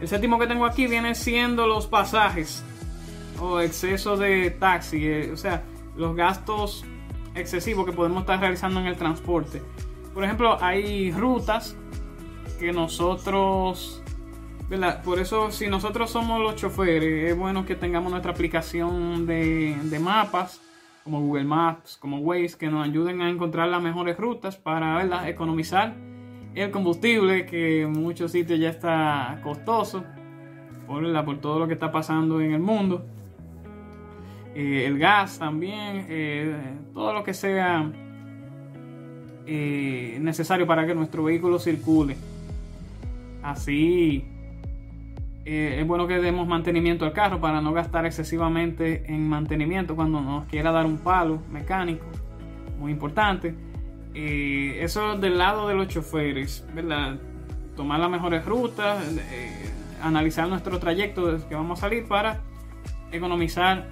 El 0.00 0.08
séptimo 0.08 0.38
que 0.38 0.46
tengo 0.46 0.66
aquí 0.66 0.86
viene 0.86 1.14
siendo 1.14 1.66
los 1.66 1.86
pasajes 1.86 2.62
o 3.40 3.60
exceso 3.60 4.16
de 4.16 4.50
taxi, 4.50 5.06
eh, 5.06 5.30
o 5.32 5.36
sea, 5.36 5.62
los 5.96 6.14
gastos 6.14 6.84
excesivos 7.34 7.86
que 7.86 7.92
podemos 7.92 8.20
estar 8.20 8.38
realizando 8.38 8.80
en 8.80 8.86
el 8.86 8.96
transporte. 8.96 9.62
Por 10.12 10.24
ejemplo, 10.24 10.58
hay 10.60 11.10
rutas 11.12 11.76
que 12.58 12.70
nosotros, 12.72 14.01
Por 15.04 15.18
eso 15.18 15.50
si 15.50 15.68
nosotros 15.68 16.10
somos 16.10 16.40
los 16.40 16.56
choferes, 16.56 17.30
es 17.30 17.36
bueno 17.36 17.66
que 17.66 17.74
tengamos 17.74 18.10
nuestra 18.10 18.32
aplicación 18.32 19.26
de, 19.26 19.98
mapas, 20.00 20.60
como 21.04 21.20
Google 21.20 21.44
Maps, 21.44 21.98
como 21.98 22.18
Waze, 22.18 22.56
que 22.58 22.68
nos 22.68 22.86
ayuden 22.86 23.20
a 23.20 23.28
encontrar 23.28 23.68
las 23.68 23.82
mejores 23.82 24.16
rutas 24.16 24.56
para 24.56 24.96
¿verdad? 24.96 25.28
economizar 25.28 25.94
el 26.54 26.70
combustible, 26.70 27.44
que 27.44 27.82
en 27.82 27.92
muchos 27.92 28.32
sitios 28.32 28.58
ya 28.58 28.70
está 28.70 29.40
costoso 29.42 30.04
por, 30.86 31.24
por 31.24 31.38
todo 31.38 31.58
lo 31.58 31.66
que 31.66 31.74
está 31.74 31.92
pasando 31.92 32.40
en 32.40 32.52
el 32.52 32.60
mundo. 32.60 33.04
Eh, 34.54 34.84
el 34.86 34.98
gas 34.98 35.38
también, 35.38 36.06
eh, 36.08 36.54
todo 36.92 37.12
lo 37.12 37.24
que 37.24 37.32
sea 37.32 37.90
eh, 39.46 40.18
necesario 40.20 40.66
para 40.66 40.86
que 40.86 40.94
nuestro 40.94 41.24
vehículo 41.24 41.58
circule. 41.58 42.16
Así 43.42 44.31
es 45.44 45.86
bueno 45.86 46.06
que 46.06 46.18
demos 46.18 46.46
mantenimiento 46.46 47.04
al 47.04 47.12
carro 47.12 47.40
para 47.40 47.60
no 47.60 47.72
gastar 47.72 48.06
excesivamente 48.06 49.04
en 49.12 49.28
mantenimiento 49.28 49.96
cuando 49.96 50.20
nos 50.20 50.46
quiera 50.46 50.70
dar 50.70 50.86
un 50.86 50.98
palo 50.98 51.42
mecánico. 51.50 52.06
Muy 52.78 52.92
importante. 52.92 53.54
eso 54.14 55.16
del 55.16 55.38
lado 55.38 55.68
de 55.68 55.74
los 55.74 55.88
choferes, 55.88 56.64
¿verdad? 56.74 57.16
Tomar 57.76 58.00
las 58.00 58.10
mejores 58.10 58.44
rutas, 58.44 59.04
analizar 60.02 60.48
nuestro 60.48 60.78
trayecto 60.78 61.32
desde 61.32 61.48
que 61.48 61.54
vamos 61.54 61.78
a 61.78 61.82
salir 61.82 62.06
para 62.06 62.40
economizar 63.10 63.88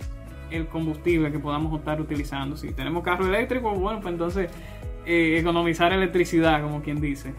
el 0.50 0.66
combustible 0.66 1.30
que 1.30 1.38
podamos 1.38 1.78
estar 1.78 2.00
utilizando. 2.00 2.56
Si 2.56 2.72
tenemos 2.72 3.02
carro 3.04 3.26
eléctrico, 3.26 3.72
bueno, 3.74 4.00
pues 4.00 4.12
entonces 4.12 4.50
eh, 5.06 5.38
economizar 5.38 5.92
electricidad, 5.92 6.62
como 6.62 6.82
quien 6.82 7.00
dice, 7.00 7.32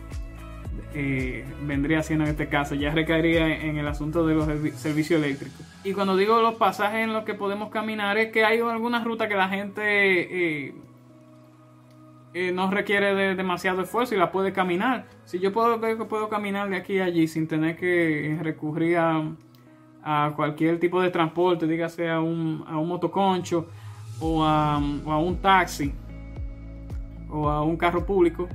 eh, 0.94 1.46
vendría 1.64 2.04
siendo 2.04 2.26
en 2.26 2.32
este 2.32 2.48
caso, 2.48 2.76
ya 2.76 2.92
recaería 2.92 3.48
en 3.48 3.78
el 3.78 3.88
asunto 3.88 4.26
de 4.26 4.36
los 4.36 4.46
servicios 4.76 5.22
eléctricos. 5.22 5.60
Y 5.84 5.94
cuando 5.94 6.16
digo 6.16 6.42
los 6.42 6.56
pasajes 6.56 7.00
en 7.00 7.14
los 7.14 7.24
que 7.24 7.34
podemos 7.34 7.70
caminar, 7.70 8.18
es 8.18 8.32
que 8.32 8.46
hay 8.46 8.60
algunas 8.60 9.04
rutas 9.04 9.28
que 9.28 9.36
la 9.36 9.50
gente 9.50 10.68
eh, 12.34 12.52
no 12.54 12.70
requiere 12.70 13.16
de 13.16 13.36
demasiado 13.36 13.82
esfuerzo 13.82 14.16
y 14.16 14.18
la 14.18 14.32
puede 14.32 14.54
caminar. 14.54 15.06
Si 15.26 15.40
yo 15.40 15.52
puedo 15.52 15.80
ver 15.80 15.98
que 15.98 16.06
puedo 16.06 16.30
caminar 16.30 16.70
de 16.70 16.78
aquí 16.78 17.00
a 17.00 17.06
allí 17.06 17.28
sin 17.28 17.48
tener 17.48 17.78
que 17.78 18.38
recurrir 18.42 18.98
a 18.98 19.24
a 20.04 20.34
cualquier 20.36 20.80
tipo 20.80 21.02
de 21.02 21.10
transporte, 21.10 21.68
dígase 21.68 22.10
a 22.10 22.20
un, 22.20 22.64
a 22.68 22.78
un 22.78 22.88
motoconcho 22.88 23.68
o 24.20 24.44
a, 24.44 24.78
un 24.78 25.38
taxi 25.42 25.94
o 27.30 27.50
a 27.50 27.62
un 27.62 27.78
carro 27.78 28.06
público. 28.06 28.48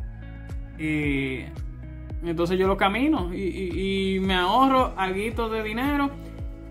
Entonces 2.24 2.59
yo 2.59 2.66
lo 2.66 2.76
camino 2.76 3.33
y, 3.35 4.18
me 4.20 4.35
ahorro 4.35 4.94
algo 4.96 5.48
de 5.48 5.62
dinero 5.62 6.11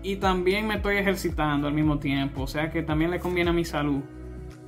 y 0.02 0.16
también 0.16 0.66
me 0.66 0.76
estoy 0.76 0.96
ejercitando 0.96 1.66
al 1.66 1.74
mismo 1.74 1.98
tiempo. 1.98 2.42
O 2.42 2.46
sea 2.46 2.70
que 2.70 2.82
también 2.82 3.10
le 3.10 3.20
conviene 3.20 3.50
a 3.50 3.52
mi 3.52 3.64
salud 3.64 4.02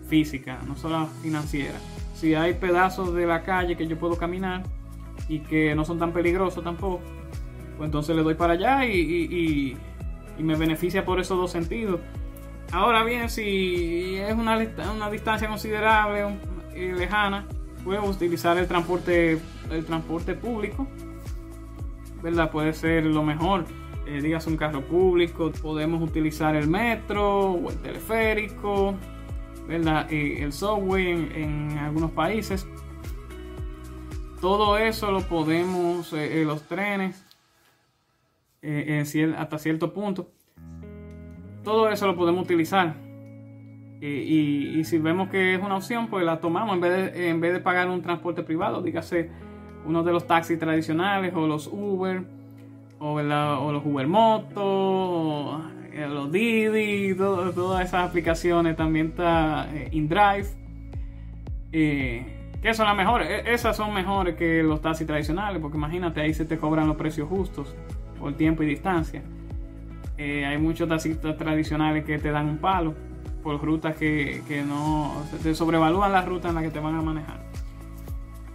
física, 0.09 0.59
no 0.67 0.77
solo 0.77 1.07
financiera. 1.23 1.79
Si 2.15 2.35
hay 2.35 2.55
pedazos 2.55 3.15
de 3.15 3.27
la 3.27 3.43
calle 3.43 3.77
que 3.77 3.87
yo 3.87 3.99
puedo 3.99 4.17
caminar 4.17 4.63
y 5.29 5.41
que 5.41 5.75
no 5.75 5.85
son 5.85 5.99
tan 5.99 6.13
peligrosos 6.13 6.65
tampoco, 6.65 7.01
pues 7.77 7.87
entonces 7.87 8.17
le 8.17 8.23
doy 8.23 8.35
para 8.35 8.55
allá 8.55 8.85
y, 8.85 9.77
me 10.39 10.55
beneficia 10.55 11.05
por 11.05 11.19
esos 11.19 11.37
dos 11.37 11.51
sentidos. 11.51 12.01
Ahora 12.71 13.03
bien, 13.03 13.29
si 13.29 14.17
es 14.17 14.35
una, 14.35 14.57
una 14.95 15.11
distancia 15.11 15.49
considerable 15.49 16.37
y 16.77 16.93
lejana, 16.93 17.47
puedo 17.85 18.05
utilizar 18.05 18.59
el 18.59 18.67
transporte, 18.67 19.39
el 19.71 19.85
transporte 19.85 20.35
público, 20.35 20.87
¿verdad? 22.23 22.51
Puede 22.51 22.73
ser 22.73 23.07
lo 23.07 23.23
mejor. 23.23 23.65
Eh, 24.07 24.21
digas 24.23 24.47
un 24.47 24.57
carro 24.57 24.83
público, 24.83 25.53
podemos 25.63 26.03
utilizar 26.03 26.57
el 26.57 26.69
metro 26.69 27.53
o 27.53 27.71
el 27.71 27.77
teleférico, 27.79 28.95
¿verdad? 29.67 30.11
Eh, 30.11 30.43
el 30.43 30.53
subway 30.53 31.11
en, 31.11 31.79
algunos 31.79 32.11
países. 32.13 32.67
Todo 34.41 34.79
eso 34.79 35.11
lo 35.11 35.21
podemos, 35.21 36.13
eh, 36.13 36.43
los 36.47 36.63
trenes, 36.63 37.25
eh, 38.63 39.35
hasta 39.37 39.59
cierto 39.59 39.93
punto. 39.93 40.31
Todo 41.65 41.91
eso 41.91 42.07
lo 42.07 42.17
podemos 42.17 42.45
utilizar. 42.45 43.08
Y, 44.01 44.85
si 44.85 44.99
vemos 44.99 45.29
que 45.29 45.55
es 45.55 45.63
una 45.63 45.77
opción, 45.77 46.07
pues 46.07 46.25
la 46.25 46.41
tomamos 46.41 46.75
en 46.75 46.81
vez 46.81 47.13
de, 47.13 47.31
en 47.31 47.41
vez 47.41 47.53
de 47.53 47.61
pagar 47.61 47.89
un 47.89 48.01
transporte 48.01 48.43
privado, 48.43 48.81
dígase 48.81 49.31
uno 49.85 50.03
de 50.03 50.13
los 50.13 50.27
taxis 50.27 50.59
tradicionales 50.59 51.35
o 51.35 51.47
los 51.47 51.67
Uber 51.67 52.23
o, 53.01 53.21
los 53.21 53.85
Uber 53.85 54.07
Moto, 54.07 55.61
eh, 55.93 56.07
los 56.09 56.31
Didi, 56.31 57.15
todas 57.15 57.85
esas 57.85 58.09
aplicaciones. 58.09 58.77
También 58.77 59.09
está 59.09 59.69
eh, 59.73 59.89
InDrive. 59.93 60.47
que 61.71 62.75
son 62.75 62.87
las 62.87 62.97
mejores. 62.97 63.29
E, 63.29 63.53
esas 63.53 63.77
son 63.77 63.95
mejores 63.95 64.37
que 64.37 64.63
los 64.63 64.81
taxis 64.81 65.07
tradicionales, 65.07 65.61
porque 65.61 65.77
imagínate, 65.77 66.21
ahí 66.21 66.35
se 66.35 66.45
te 66.45 66.59
cobran 66.59 66.87
los 66.87 66.97
precios 66.97 67.29
justos 67.29 67.75
por 68.19 68.35
tiempo 68.35 68.63
y 68.63 68.67
distancia. 68.67 69.23
Eh, 70.17 70.45
hay 70.45 70.59
muchos 70.59 70.89
taxistas 70.89 71.37
tradicionales 71.37 72.05
que 72.05 72.19
te 72.19 72.31
dan 72.31 72.47
un 72.49 72.59
palo 72.59 72.95
por 73.49 73.65
rutas 73.65 73.97
que, 73.97 74.43
que 74.47 74.63
no 74.63 75.25
te 75.43 75.55
sobrevalúan 75.55 76.13
las 76.13 76.27
rutas 76.27 76.51
en 76.51 76.57
las 76.57 76.65
que 76.65 76.71
te 76.71 76.81
van 76.81 76.97
a 76.97 77.01
manejar. 77.01 77.41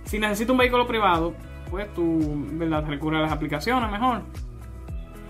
Si 0.03 0.19
necesitas 0.19 0.51
un 0.51 0.59
vehículo 0.59 0.85
privado, 0.85 1.33
pues 1.71 1.91
tú 1.95 2.45
¿verdad? 2.51 2.85
recurres 2.87 3.17
a 3.17 3.23
las 3.23 3.31
aplicaciones 3.31 3.89
mejor, 3.89 4.21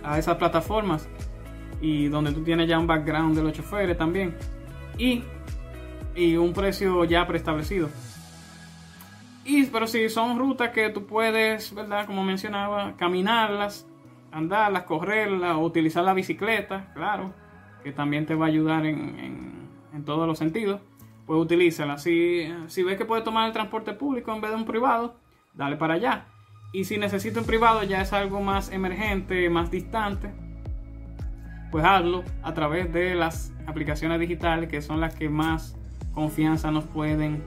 a 0.04 0.20
esas 0.20 0.36
plataformas 0.36 1.08
y 1.80 2.10
donde 2.10 2.34
tú 2.34 2.44
tienes 2.44 2.68
ya 2.68 2.78
un 2.78 2.88
background 2.88 3.38
de 3.38 3.44
los 3.44 3.54
choferes 3.54 3.98
también 3.98 4.36
y, 4.98 5.24
y 6.14 6.36
un 6.36 6.52
precio 6.52 7.06
ya 7.06 7.26
preestablecido. 7.26 7.88
Y, 9.46 9.68
pero 9.68 9.88
si 9.88 10.10
son 10.10 10.38
rutas 10.38 10.72
que 10.72 10.90
tú 10.90 11.06
puedes, 11.06 11.74
¿verdad? 11.74 12.06
Como 12.06 12.22
mencionaba, 12.22 12.98
caminarlas 12.98 13.88
andarlas, 14.34 14.84
correrlas 14.84 15.56
utilizar 15.58 16.04
la 16.04 16.14
bicicleta, 16.14 16.92
claro, 16.94 17.34
que 17.84 17.92
también 17.92 18.26
te 18.26 18.36
va 18.36 18.46
a 18.46 18.50
ayudar 18.50 18.86
en, 18.86 19.54
todos 20.06 20.28
los 20.28 20.40
sentidos, 20.40 20.82
pues 21.26 21.40
utilízala. 21.40 21.98
Si, 21.98 22.52
si 22.68 22.84
ves 22.84 22.98
que 22.98 23.06
puedes 23.06 23.24
tomar 23.24 23.48
el 23.48 23.54
transporte 23.54 23.94
público 23.94 24.34
en 24.34 24.42
vez 24.42 24.52
de 24.52 24.58
un 24.58 24.66
privado, 24.66 25.16
dale 25.54 25.78
para 25.78 25.94
allá. 25.94 26.26
Y 26.74 26.86
si 26.86 26.98
necesito 26.98 27.40
un 27.40 27.46
privado, 27.46 27.84
ya 27.84 28.02
es 28.02 28.12
algo 28.12 28.42
más 28.42 28.72
emergente, 28.72 29.50
más 29.50 29.70
distante, 29.70 30.32
pues 31.72 31.86
hazlo 31.86 32.24
a 32.42 32.54
través 32.54 32.92
de 32.92 33.16
las 33.16 33.54
aplicaciones 33.68 34.20
digitales 34.20 34.70
que 34.70 34.82
son 34.82 35.00
las 35.00 35.16
que 35.16 35.30
más 35.30 35.78
confianza 36.14 36.72
nos 36.72 36.86
pueden 36.86 37.44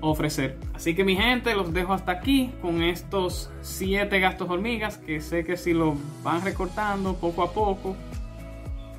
ofrecer. 0.00 0.58
Así 0.74 0.94
que 0.94 1.04
mi 1.04 1.16
gente, 1.16 1.54
los 1.54 1.72
dejo 1.72 1.92
hasta 1.92 2.12
aquí 2.12 2.52
con 2.60 2.82
estos 2.82 3.50
7 3.62 4.20
gastos 4.20 4.48
hormigas 4.50 4.98
que 4.98 5.20
sé 5.20 5.44
que 5.44 5.56
si 5.56 5.72
lo 5.72 5.96
van 6.22 6.42
recortando 6.42 7.14
poco 7.14 7.42
a 7.42 7.52
poco, 7.52 7.96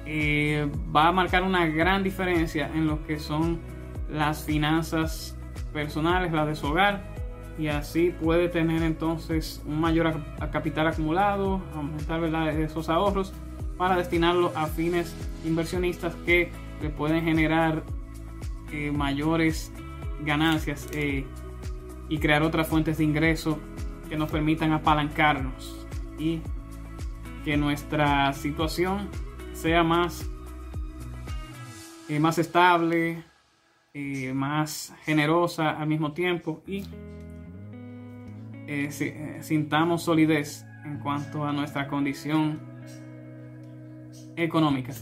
eh, 0.10 0.72
va 0.96 1.10
a 1.10 1.12
marcar 1.12 1.44
una 1.44 1.68
gran 1.68 2.02
diferencia 2.02 2.72
en 2.74 2.88
lo 2.88 3.06
que 3.06 3.20
son 3.20 3.60
las 4.10 4.46
finanzas 4.46 5.38
personales, 5.74 6.32
la 6.32 6.46
de 6.46 6.56
su 6.56 6.68
hogar, 6.68 7.04
y 7.60 7.68
así 7.68 8.14
puede 8.22 8.48
tener 8.48 8.84
entonces 8.84 9.62
un 9.66 9.82
mayor 9.82 10.24
capital 10.50 10.88
acumulado, 10.88 11.62
aumentar 11.76 12.24
esos 12.58 12.88
ahorros 12.88 13.34
para 13.78 13.98
destinarlo 13.98 14.54
a 14.56 14.68
fines 14.68 15.14
inversionistas 15.46 16.16
que 16.26 16.52
le 16.82 16.90
pueden 16.90 17.26
generar 17.26 17.84
eh, 18.72 18.92
mayores 18.92 19.74
ganancias 20.24 20.88
eh, 20.94 21.26
y 22.08 22.18
crear 22.20 22.44
otras 22.44 22.68
fuentes 22.68 23.00
de 23.00 23.04
ingreso 23.04 23.60
que 24.08 24.16
nos 24.16 24.32
permitan 24.32 24.72
apalancarnos 24.72 25.86
y 26.18 26.40
que 27.44 27.58
nuestra 27.58 28.32
situación 28.32 29.10
sea 29.58 29.84
más, 29.84 30.30
eh, 32.10 32.20
más 32.20 32.38
estable, 32.38 33.24
eh, 33.94 34.32
más 34.34 34.96
generosa 35.04 35.72
al 35.72 35.88
mismo 35.88 36.12
tiempo 36.14 36.62
y 36.68 36.84
eh, 38.68 39.40
sintamos 39.42 40.04
solidez 40.04 40.64
en 40.86 41.00
cuanto 41.00 41.44
a 41.44 41.52
nuestra 41.52 41.88
condición 41.88 42.60
económica. 44.36 44.94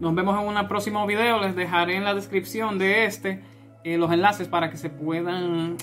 Nos 0.00 0.14
vemos 0.14 0.40
en 0.40 0.56
un 0.56 0.68
próximo 0.68 1.06
video. 1.06 1.38
Les 1.40 1.54
dejaré 1.54 1.94
en 1.94 2.04
la 2.04 2.14
descripción 2.14 2.78
de 2.78 3.04
este 3.04 3.40
los 3.84 4.10
enlaces 4.10 4.48
para 4.48 4.70
que 4.70 4.76
se 4.76 4.90
puedan 4.90 5.76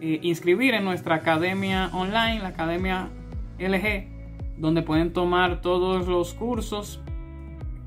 inscribir 0.00 0.74
en 0.74 0.84
nuestra 0.84 1.16
academia 1.16 1.90
online, 1.94 2.40
la 2.40 2.48
academia 2.48 3.08
LG, 3.58 4.58
donde 4.58 4.82
pueden 4.82 5.12
tomar 5.12 5.60
todos 5.62 6.06
los 6.06 6.34
cursos 6.34 7.00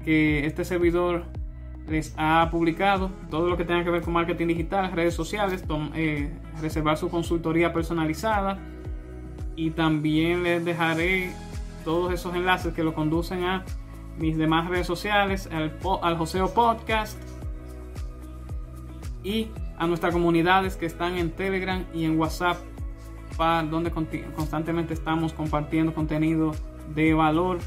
que 0.04 0.46
este 0.46 0.66
servidor 0.66 1.26
les 1.88 2.14
ha 2.18 2.48
publicado, 2.52 3.12
todo 3.30 3.50
lo 3.50 3.58
que 3.58 3.66
tenga 3.66 3.84
que 3.84 3.90
ver 3.90 4.02
con 4.02 4.14
marketing 4.14 4.48
digital, 4.48 4.92
redes 4.92 5.14
sociales, 5.14 5.64
eh, 5.96 6.32
reservar 6.62 6.98
su 6.98 7.10
consultoría 7.10 7.74
personalizada. 7.74 8.60
Y 9.56 9.72
también 9.72 10.44
les 10.44 10.64
dejaré 10.64 11.34
todos 11.84 12.14
esos 12.14 12.34
enlaces 12.36 12.74
que 12.74 12.84
lo 12.84 12.94
conducen 12.94 13.44
a 13.44 13.66
mis 14.18 14.38
demás 14.38 14.70
redes 14.70 14.88
sociales, 14.88 15.50
al, 15.52 15.78
al 16.02 16.18
Joseo 16.18 16.54
Podcast 16.54 17.18
y 19.24 19.50
a 19.78 19.88
nuestras 19.88 20.14
comunidades 20.14 20.78
que 20.78 20.86
están 20.86 21.18
en 21.18 21.32
Telegram 21.32 21.86
y 21.94 22.06
en 22.06 22.20
WhatsApp, 22.20 22.58
donde 23.70 23.92
constantemente 23.92 24.94
estamos 24.94 25.34
compartiendo 25.34 25.94
contenido 25.94 26.52
de 26.94 27.14
valor 27.14 27.58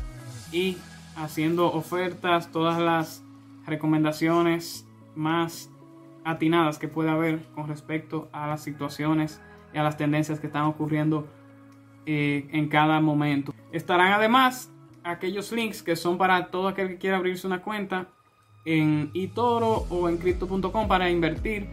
y 0.53 0.77
haciendo 1.17 1.73
ofertas, 1.73 2.51
todas 2.51 2.81
las 2.81 3.23
recomendaciones 3.67 4.87
más 5.15 5.71
atinadas 6.25 6.79
que 6.79 6.89
pueda 6.89 7.13
haber 7.13 7.43
con 7.55 7.69
respecto 7.69 8.29
a 8.33 8.47
las 8.47 8.63
situaciones 8.63 9.41
y 9.73 9.79
a 9.79 9.83
las 9.83 9.97
tendencias 9.97 10.41
que 10.41 10.47
están 10.47 10.65
ocurriendo 10.65 11.27
eh, 12.07 12.49
en 12.53 12.69
cada 12.69 13.01
momento. 13.01 13.55
Estarán 13.73 14.13
además 14.13 14.71
aquellos 15.03 15.53
links 15.53 15.83
que 15.83 15.97
son 15.97 16.19
para 16.19 16.51
todo 16.51 16.69
aquel 16.69 16.89
que 16.89 16.99
quiera 16.99 17.19
abrirse 17.19 17.47
una 17.47 17.63
cuenta 17.63 18.09
en 18.65 19.11
eToro 19.15 19.87
o 19.91 20.09
en 20.09 20.17
crypto.com 20.17 20.89
para 20.89 21.11
invertir 21.11 21.69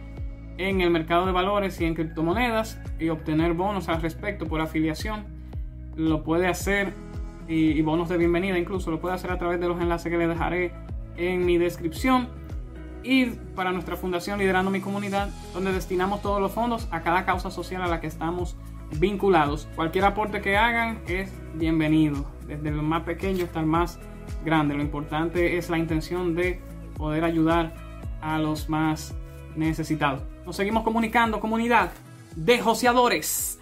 en 0.58 0.80
el 0.80 0.90
mercado 0.90 1.26
de 1.26 1.32
valores 1.32 1.80
y 1.80 1.86
en 1.86 1.94
criptomonedas 1.94 2.78
y 2.98 3.08
obtener 3.08 3.54
bonos 3.54 3.88
al 3.88 4.02
respecto 4.02 4.46
por 4.46 4.60
afiliación. 4.60 5.24
Lo 5.96 6.22
puede 6.22 6.46
hacer 6.46 6.92
y, 7.48 7.80
bonos 7.82 8.08
de 8.08 8.16
bienvenida 8.16 8.58
incluso 8.58 8.90
lo 8.90 9.00
puede 9.00 9.14
hacer 9.14 9.30
a 9.30 9.38
través 9.38 9.60
de 9.60 9.68
los 9.68 9.80
enlaces 9.80 10.10
que 10.10 10.18
le 10.18 10.26
dejaré 10.26 10.72
en 11.16 11.44
mi 11.44 11.58
descripción 11.58 12.28
y 13.04 13.26
para 13.56 13.72
nuestra 13.72 13.96
fundación 13.96 14.38
Liderando 14.38 14.70
mi 14.70 14.80
Comunidad, 14.80 15.28
donde 15.52 15.72
destinamos 15.72 16.22
todos 16.22 16.40
los 16.40 16.52
fondos 16.52 16.88
a 16.90 17.02
cada 17.02 17.24
causa 17.24 17.50
social 17.50 17.82
a 17.82 17.88
la 17.88 18.00
que 18.00 18.06
estamos 18.06 18.56
vinculados. 18.98 19.68
Cualquier 19.74 20.04
aporte 20.04 20.40
que 20.40 20.56
hagan 20.56 21.00
es 21.08 21.32
bienvenido, 21.54 22.24
desde 22.46 22.70
lo 22.70 22.82
más 22.82 23.02
pequeño 23.02 23.44
hasta 23.44 23.60
el 23.60 23.66
más 23.66 23.98
grande. 24.44 24.74
Lo 24.74 24.82
importante 24.82 25.58
es 25.58 25.68
la 25.68 25.78
intención 25.78 26.34
de 26.34 26.60
poder 26.96 27.24
ayudar 27.24 27.74
a 28.20 28.38
los 28.38 28.68
más 28.68 29.14
necesitados. 29.56 30.22
Nos 30.46 30.56
seguimos 30.56 30.84
comunicando, 30.84 31.40
comunidad 31.40 31.90
de 32.36 32.60
joseadores. 32.60 33.58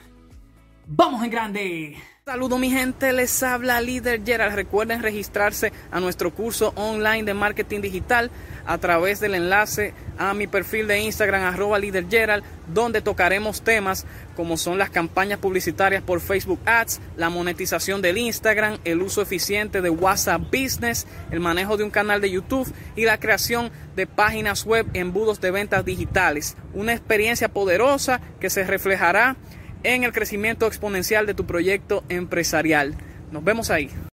¡Vamos 0.86 1.22
en 1.24 1.30
grande! 1.30 1.96
Saludos 2.26 2.60
mi 2.60 2.70
gente, 2.70 3.14
les 3.14 3.42
habla 3.42 3.80
Líder 3.80 4.22
Gerald. 4.22 4.54
Recuerden 4.54 5.02
registrarse 5.02 5.72
a 5.90 6.00
nuestro 6.00 6.32
curso 6.32 6.74
online 6.76 7.24
de 7.24 7.32
marketing 7.32 7.80
digital 7.80 8.30
a 8.66 8.76
través 8.76 9.20
del 9.20 9.34
enlace 9.34 9.94
a 10.18 10.34
mi 10.34 10.46
perfil 10.46 10.86
de 10.86 11.00
Instagram 11.00 11.42
arroba 11.42 11.78
Líder 11.78 12.06
Gerald, 12.10 12.44
donde 12.66 13.00
tocaremos 13.00 13.62
temas 13.62 14.04
como 14.36 14.58
son 14.58 14.76
las 14.76 14.90
campañas 14.90 15.38
publicitarias 15.38 16.02
por 16.02 16.20
Facebook 16.20 16.60
Ads, 16.66 17.00
la 17.16 17.30
monetización 17.30 18.02
del 18.02 18.18
Instagram, 18.18 18.78
el 18.84 19.00
uso 19.00 19.22
eficiente 19.22 19.80
de 19.80 19.88
WhatsApp 19.88 20.42
Business, 20.42 21.06
el 21.30 21.40
manejo 21.40 21.78
de 21.78 21.84
un 21.84 21.90
canal 21.90 22.20
de 22.20 22.30
YouTube 22.30 22.70
y 22.96 23.06
la 23.06 23.18
creación 23.18 23.70
de 23.96 24.06
páginas 24.06 24.66
web, 24.66 24.86
embudos 24.92 25.40
de 25.40 25.50
ventas 25.52 25.86
digitales. 25.86 26.54
Una 26.74 26.92
experiencia 26.92 27.48
poderosa 27.48 28.20
que 28.40 28.50
se 28.50 28.64
reflejará 28.64 29.36
en 29.82 30.04
el 30.04 30.12
crecimiento 30.12 30.66
exponencial 30.66 31.26
de 31.26 31.34
tu 31.34 31.46
proyecto 31.46 32.04
empresarial. 32.08 32.94
Nos 33.32 33.44
vemos 33.44 33.70
ahí. 33.70 33.90